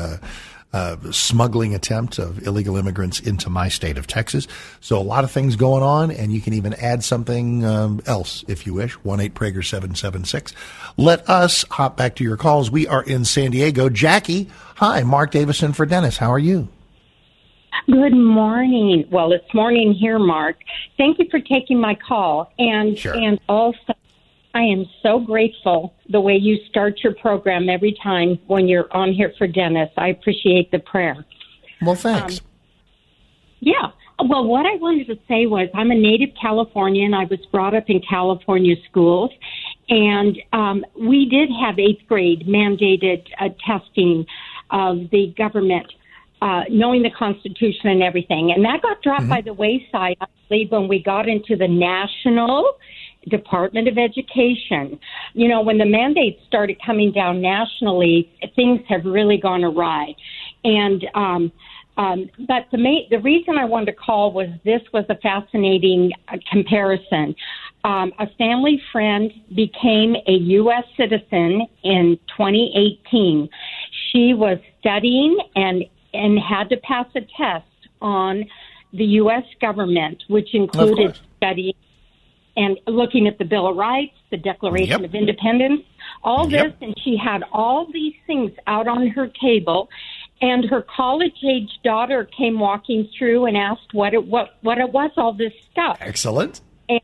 [0.73, 4.49] uh, smuggling attempt of illegal immigrants into my state of Texas.
[4.81, 8.45] So a lot of things going on, and you can even add something um, else
[8.49, 8.93] if you wish.
[9.05, 10.55] One eight Prager seven seven six.
[10.97, 12.71] Let us hop back to your calls.
[12.71, 13.89] We are in San Diego.
[13.89, 15.03] Jackie, hi.
[15.03, 16.17] Mark Davison for Dennis.
[16.17, 16.69] How are you?
[17.87, 19.09] Good morning.
[19.11, 20.57] Well, it's morning here, Mark.
[20.99, 23.15] Thank you for taking my call, and sure.
[23.15, 23.95] and also
[24.55, 29.13] I am so grateful the way you start your program every time when you're on
[29.13, 29.89] here for Dennis.
[29.97, 31.25] I appreciate the prayer.
[31.81, 32.41] Well, thanks.
[32.41, 32.47] Um,
[33.61, 33.91] yeah.
[34.19, 37.15] Well, what I wanted to say was I'm a native Californian.
[37.15, 39.31] I was brought up in California schools,
[39.89, 44.27] and um, we did have eighth grade mandated uh, testing
[44.71, 45.87] of the government,
[46.43, 48.53] uh, knowing the Constitution and everything.
[48.53, 49.31] And that got dropped mm-hmm.
[49.31, 52.79] by the wayside, I believe, when we got into the national
[53.29, 54.99] Department of Education.
[55.35, 60.15] You know, when the mandates started coming down nationally, things have really gone awry.
[60.65, 61.53] And, um,
[61.97, 66.11] um, but the main, the reason I wanted to call was this was a fascinating
[66.29, 67.35] uh, comparison.
[67.85, 70.85] Um, a family friend became a U.S.
[70.97, 73.49] citizen in 2018.
[74.11, 77.67] She was studying and and had to pass a test
[78.01, 78.45] on
[78.93, 79.45] the U.S.
[79.61, 81.75] government, which included studying
[82.57, 85.09] and looking at the Bill of Rights, the Declaration yep.
[85.09, 85.83] of Independence,
[86.23, 86.63] all Yep.
[86.65, 89.89] this, and she had all these things out on her table.
[90.41, 94.93] And her college age daughter came walking through and asked what it what what it
[94.93, 95.99] was all this stuff.
[96.01, 96.61] Excellent.
[96.89, 97.01] And,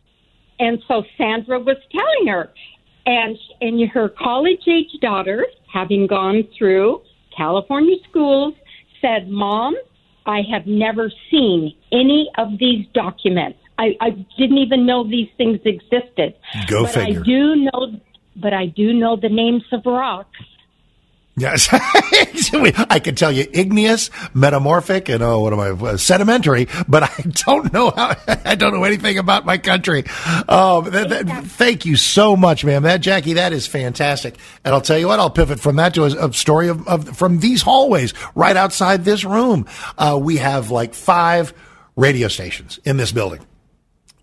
[0.59, 2.51] and so Sandra was telling her,
[3.07, 7.01] and and her college age daughter, having gone through
[7.37, 8.55] California schools,
[9.01, 9.77] said, "Mom,
[10.27, 13.61] I have never seen any of these documents.
[13.79, 16.35] I, I didn't even know these things existed.
[16.67, 17.21] Go but figure.
[17.21, 18.01] I do know,
[18.37, 20.39] but I do know the names of rocks.
[21.37, 25.71] Yes, I can tell you igneous, metamorphic, and oh, what am I?
[25.71, 28.17] Uh, sedimentary, but I don't know how.
[28.45, 30.05] I don't know anything about my country.
[30.49, 32.83] Um, that, that, thank you so much, ma'am.
[32.83, 34.37] That Jackie, that is fantastic.
[34.65, 37.17] And I'll tell you what, I'll pivot from that to a, a story of, of
[37.17, 39.67] from these hallways right outside this room.
[39.97, 41.55] Uh, we have like five
[41.95, 43.41] radio stations in this building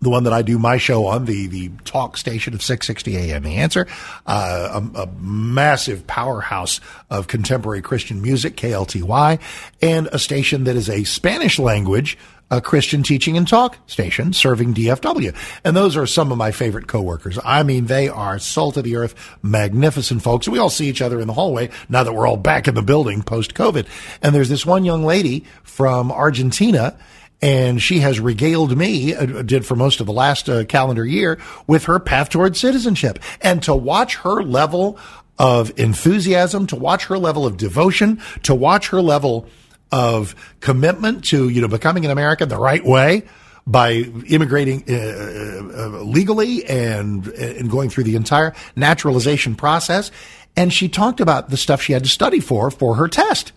[0.06, 3.42] the one that I do my show on, the the talk station of 660 AM.
[3.42, 3.88] The answer,
[4.24, 6.80] uh, a, a massive powerhouse
[7.10, 9.40] of contemporary Christian music, KLTY,
[9.82, 12.16] and a station that is a Spanish language.
[12.48, 15.34] A Christian teaching and talk station serving DFW.
[15.64, 17.40] And those are some of my favorite coworkers.
[17.44, 20.46] I mean, they are salt of the earth, magnificent folks.
[20.46, 22.82] We all see each other in the hallway now that we're all back in the
[22.82, 23.88] building post COVID.
[24.22, 26.96] And there's this one young lady from Argentina
[27.42, 31.38] and she has regaled me, uh, did for most of the last uh, calendar year,
[31.66, 33.18] with her path toward citizenship.
[33.40, 34.98] And to watch her level
[35.38, 39.46] of enthusiasm, to watch her level of devotion, to watch her level
[39.92, 43.22] of commitment to, you know, becoming an American the right way
[43.66, 43.92] by
[44.28, 50.10] immigrating uh, uh, legally and and going through the entire naturalization process.
[50.56, 53.52] And she talked about the stuff she had to study for for her test.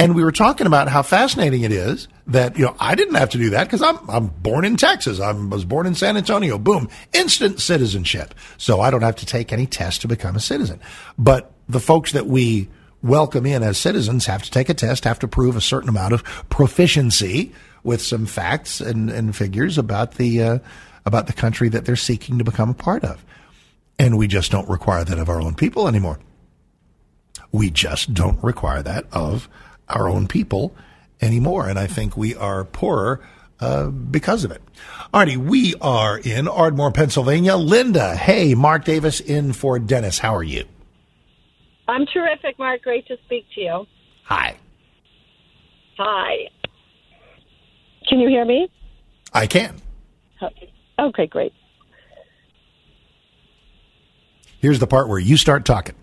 [0.00, 3.28] And we were talking about how fascinating it is that, you know, I didn't have
[3.30, 5.20] to do that because I'm, I'm born in Texas.
[5.20, 6.56] I was born in San Antonio.
[6.56, 6.88] Boom.
[7.12, 8.34] Instant citizenship.
[8.56, 10.80] So I don't have to take any test to become a citizen.
[11.18, 12.70] But the folks that we
[13.02, 16.14] welcome in as citizens have to take a test, have to prove a certain amount
[16.14, 20.58] of proficiency with some facts and, and figures about the, uh,
[21.04, 23.22] about the country that they're seeking to become a part of.
[23.98, 26.18] And we just don't require that of our own people anymore.
[27.52, 29.46] We just don't require that of
[29.90, 30.74] our own people
[31.20, 31.68] anymore.
[31.68, 33.20] And I think we are poorer
[33.60, 34.62] uh, because of it.
[35.12, 37.56] Artie, we are in Ardmore, Pennsylvania.
[37.56, 40.18] Linda, hey, Mark Davis in for Dennis.
[40.18, 40.64] How are you?
[41.88, 42.82] I'm terrific, Mark.
[42.82, 43.86] Great to speak to you.
[44.24, 44.56] Hi.
[45.98, 46.48] Hi.
[48.08, 48.70] Can you hear me?
[49.32, 49.80] I can.
[50.98, 51.52] Okay, great.
[54.58, 55.94] Here's the part where you start talking.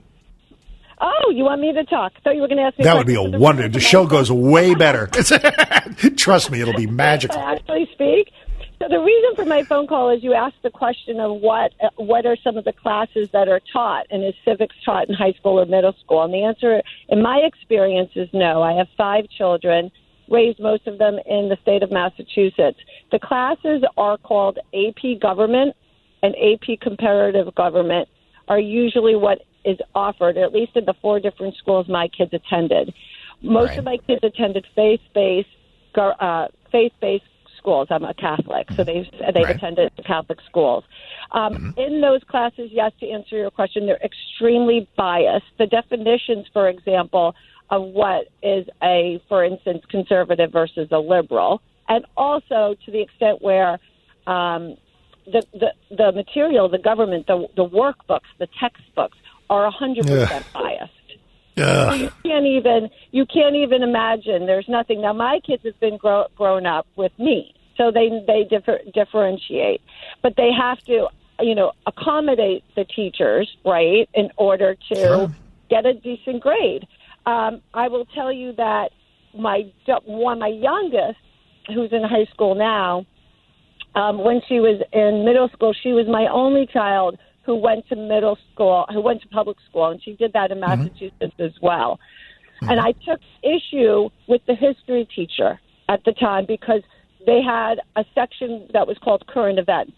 [1.00, 2.14] Oh, you want me to talk?
[2.24, 2.84] Thought you were going to ask me.
[2.84, 3.70] That would be a questions for the wonder.
[3.70, 5.08] The show goes way better.
[6.18, 7.38] Trust me, it'll be magical.
[7.38, 8.32] I actually speak.
[8.80, 11.90] So the reason for my phone call is you asked the question of what uh,
[11.96, 15.34] what are some of the classes that are taught and is civics taught in high
[15.34, 16.24] school or middle school?
[16.24, 18.62] And the answer, in my experience, is no.
[18.62, 19.92] I have five children,
[20.30, 22.78] raised most of them in the state of Massachusetts.
[23.12, 25.76] The classes are called AP Government
[26.22, 28.08] and AP Comparative Government
[28.48, 29.40] are usually what
[29.72, 32.86] is offered, at least in the four different schools my kids attended.
[33.42, 35.56] Most of my kids attended faith-based,
[35.96, 37.24] uh, faith-based
[37.58, 37.88] schools.
[37.92, 39.56] I'm a Catholic, so they've they've Right.
[39.58, 40.84] attended Catholic schools.
[41.40, 45.50] Um, In those classes, yes, to answer your question, they're extremely biased.
[45.58, 47.28] The definitions, for example,
[47.70, 53.42] of what is a, for instance, conservative versus a liberal, and also to the extent
[53.42, 53.74] where
[54.36, 54.62] um,
[55.34, 55.70] the, the
[56.02, 59.18] the material, the government, the the workbooks, the textbooks
[59.50, 60.44] are 100% Ugh.
[60.54, 60.94] biased.
[61.90, 64.46] So you can't even you can't even imagine.
[64.46, 65.02] There's nothing.
[65.02, 69.82] Now my kids have been grow, grown up with me, so they they differ, differentiate,
[70.22, 71.08] but they have to
[71.40, 75.34] you know accommodate the teachers right in order to
[75.70, 76.88] get a decent grade.
[77.26, 78.92] Um, I will tell you that
[79.36, 79.64] my
[80.06, 81.18] one my youngest,
[81.74, 83.04] who's in high school now,
[83.96, 87.18] um, when she was in middle school, she was my only child
[87.48, 90.60] who went to middle school, who went to public school, and she did that in
[90.60, 90.84] mm-hmm.
[90.84, 92.00] Massachusetts as well.
[92.62, 92.72] Mm-hmm.
[92.72, 96.82] And I took issue with the history teacher at the time because
[97.26, 99.94] they had a section that was called current events.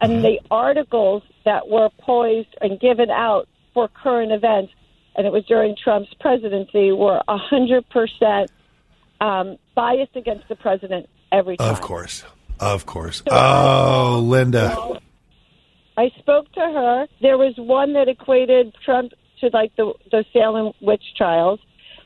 [0.00, 0.22] And mm-hmm.
[0.22, 4.72] the articles that were poised and given out for current events,
[5.14, 8.48] and it was during Trump's presidency, were 100%
[9.20, 11.70] um, biased against the president every time.
[11.70, 12.24] Of course.
[12.58, 13.22] Of course.
[13.30, 15.00] Oh, Linda.
[15.96, 17.06] I spoke to her.
[17.20, 21.60] There was one that equated Trump to like the the Salem witch trials.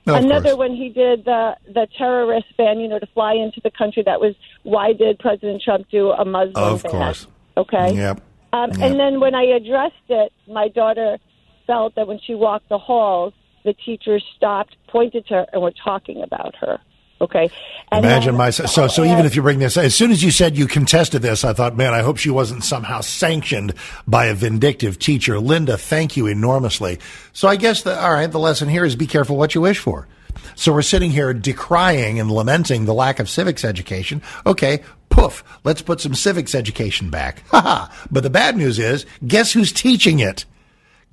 [0.06, 0.56] Another course.
[0.56, 4.02] when he did the the terrorist ban, you know, to fly into the country.
[4.04, 6.62] That was why did President Trump do a Muslim ban?
[6.64, 6.92] Of ban?
[6.92, 7.26] course.
[7.56, 7.94] Okay.
[7.94, 8.22] Yep.
[8.52, 8.80] Um, Yep.
[8.80, 11.18] And then when I addressed it, my daughter
[11.66, 13.34] felt that when she walked the halls,
[13.64, 16.78] the teachers stopped, pointed to her, and were talking about her.
[17.20, 17.50] Okay.
[17.90, 20.30] And Imagine then- my so so even if you bring this as soon as you
[20.30, 23.74] said you contested this, I thought, man, I hope she wasn't somehow sanctioned
[24.06, 25.38] by a vindictive teacher.
[25.38, 26.98] Linda, thank you enormously.
[27.32, 29.78] So I guess the all right, the lesson here is be careful what you wish
[29.78, 30.08] for.
[30.54, 34.20] So we're sitting here decrying and lamenting the lack of civics education.
[34.44, 37.42] Okay, poof, let's put some civics education back.
[37.48, 38.06] Ha ha.
[38.10, 40.44] But the bad news is, guess who's teaching it?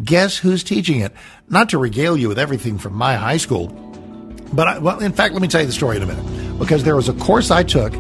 [0.04, 1.14] Guess who's teaching it?
[1.50, 3.68] Not to regale you with everything from my high school,
[4.54, 6.84] but I, well, in fact, let me tell you the story in a minute because
[6.84, 7.94] there was a course I took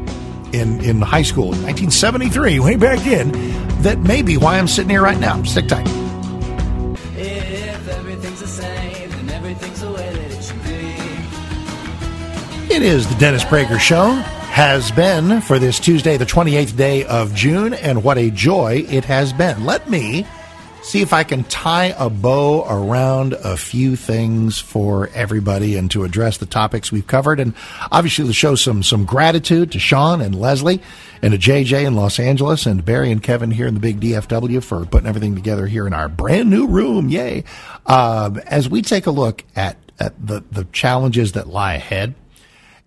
[0.53, 3.31] in in high school in 1973, way back in,
[3.81, 5.41] that may be why I'm sitting here right now.
[5.43, 5.87] Stick tight.
[7.17, 10.95] If everything's the same, then everything's the way that it should be.
[12.73, 14.23] It is the Dennis Prager Show.
[14.53, 19.03] Has been for this Tuesday, the 28th day of June, and what a joy it
[19.05, 19.65] has been.
[19.65, 20.27] Let me
[20.83, 26.03] see if I can tie a bow around a few things for everybody and to
[26.03, 27.39] address the topics we've covered.
[27.39, 27.53] And
[27.91, 30.81] obviously, to show some some gratitude to Sean and Leslie
[31.21, 34.63] and to JJ in Los Angeles and Barry and Kevin here in the big DFW
[34.63, 37.09] for putting everything together here in our brand new room.
[37.09, 37.45] Yay!
[37.85, 42.13] Um, as we take a look at at the the challenges that lie ahead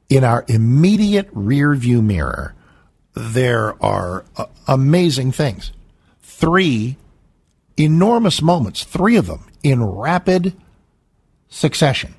[0.09, 2.55] in our immediate rear view mirror,
[3.15, 5.73] there are uh, amazing things.
[6.23, 6.97] Three
[7.77, 10.55] enormous moments, three of them in rapid
[11.49, 12.15] succession,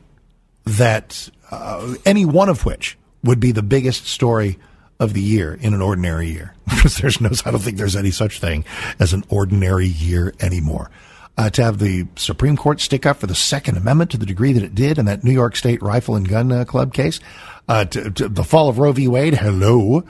[0.66, 4.58] that uh, any one of which would be the biggest story
[5.00, 6.54] of the year in an ordinary year.
[6.78, 8.64] Because there's no, I don't think there's any such thing
[9.00, 10.92] as an ordinary year anymore.
[11.38, 14.54] Uh, to have the Supreme Court stick up for the Second Amendment to the degree
[14.54, 17.20] that it did in that New York State Rifle and Gun uh, Club case,
[17.68, 19.08] uh, to, to the fall of Roe v.
[19.08, 20.04] Wade, hello,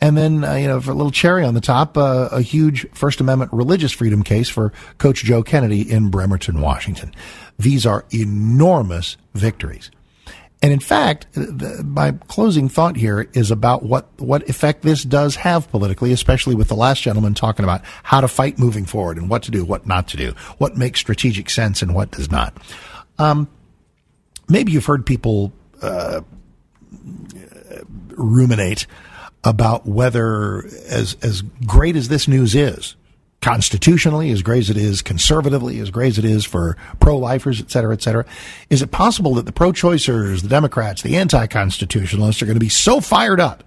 [0.00, 2.88] and then, uh, you know, for a little cherry on the top, uh, a huge
[2.92, 7.14] First Amendment religious freedom case for Coach Joe Kennedy in Bremerton, Washington.
[7.58, 9.90] These are enormous victories.
[10.62, 15.36] And in fact, the, my closing thought here is about what, what effect this does
[15.36, 19.30] have politically, especially with the last gentleman talking about how to fight moving forward and
[19.30, 22.56] what to do, what not to do, what makes strategic sense and what does not.
[23.18, 23.48] Um,
[24.48, 26.20] maybe you've heard people uh,
[28.08, 28.86] ruminate
[29.44, 32.96] about whether, as as great as this news is,
[33.40, 37.70] constitutionally, as great as it is conservatively, as great as it is for pro-lifers, et
[37.70, 38.24] cetera, et cetera,
[38.68, 43.00] is it possible that the pro-choicers, the Democrats, the anti-constitutionalists are going to be so
[43.00, 43.64] fired up,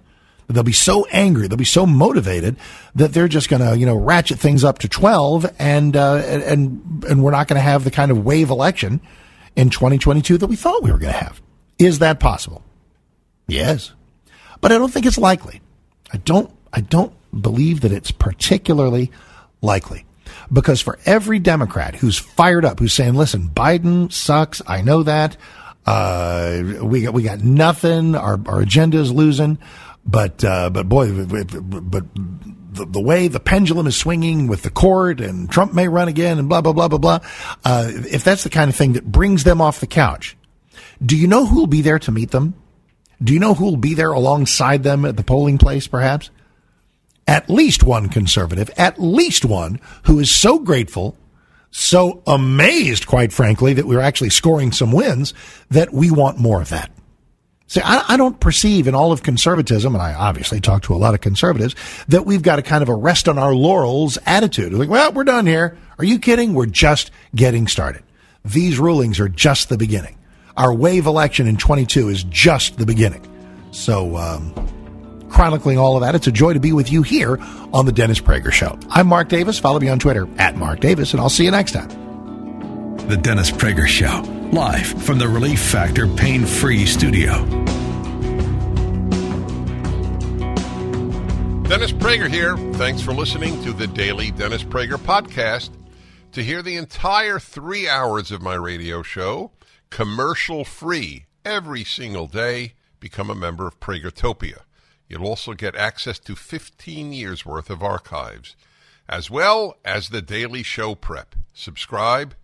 [0.48, 2.56] they'll be so angry, they'll be so motivated
[2.94, 7.04] that they're just going to, you know, ratchet things up to 12 and, uh, and,
[7.04, 9.00] and we're not going to have the kind of wave election
[9.56, 11.42] in 2022 that we thought we were going to have.
[11.78, 12.62] Is that possible?
[13.48, 13.92] Yes.
[14.60, 15.60] But I don't think it's likely.
[16.14, 19.10] I don't I don't believe that it's particularly
[19.60, 20.06] likely.
[20.52, 25.36] Because for every Democrat who's fired up, who's saying, listen, Biden sucks, I know that.
[25.84, 29.58] Uh, we got we got nothing, our our agenda is losing,
[30.06, 35.20] but uh, but boy but the, the way the pendulum is swinging with the court
[35.20, 37.18] and Trump may run again and blah blah blah blah blah.
[37.64, 40.36] Uh, if that's the kind of thing that brings them off the couch,
[41.04, 42.54] do you know who will be there to meet them?
[43.24, 46.30] Do you know who will be there alongside them at the polling place, perhaps?
[47.26, 51.16] At least one conservative, at least one who is so grateful,
[51.70, 55.32] so amazed, quite frankly, that we're actually scoring some wins
[55.70, 56.90] that we want more of that.
[57.66, 60.96] See, I, I don't perceive in all of conservatism, and I obviously talk to a
[60.96, 61.74] lot of conservatives,
[62.08, 64.74] that we've got a kind of a rest on our laurels attitude.
[64.74, 65.78] Like, well, we're done here.
[65.98, 66.52] Are you kidding?
[66.52, 68.02] We're just getting started.
[68.44, 70.18] These rulings are just the beginning.
[70.56, 73.26] Our wave election in 22 is just the beginning.
[73.72, 74.54] So, um,
[75.28, 77.38] chronicling all of that, it's a joy to be with you here
[77.72, 78.78] on the Dennis Prager Show.
[78.88, 79.58] I'm Mark Davis.
[79.58, 81.88] Follow me on Twitter at Mark Davis, and I'll see you next time.
[83.08, 87.44] The Dennis Prager Show, live from the Relief Factor Pain Free Studio.
[91.64, 92.56] Dennis Prager here.
[92.74, 95.70] Thanks for listening to the daily Dennis Prager podcast.
[96.30, 99.50] To hear the entire three hours of my radio show,
[99.94, 104.62] commercial free, every single day, become a member of Pragertopia.
[105.08, 108.56] You'll also get access to 15 years worth of archives,
[109.08, 111.36] as well as the daily show prep.
[111.52, 112.34] Subscribe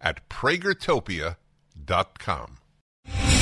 [0.00, 2.56] at pragertopia.com.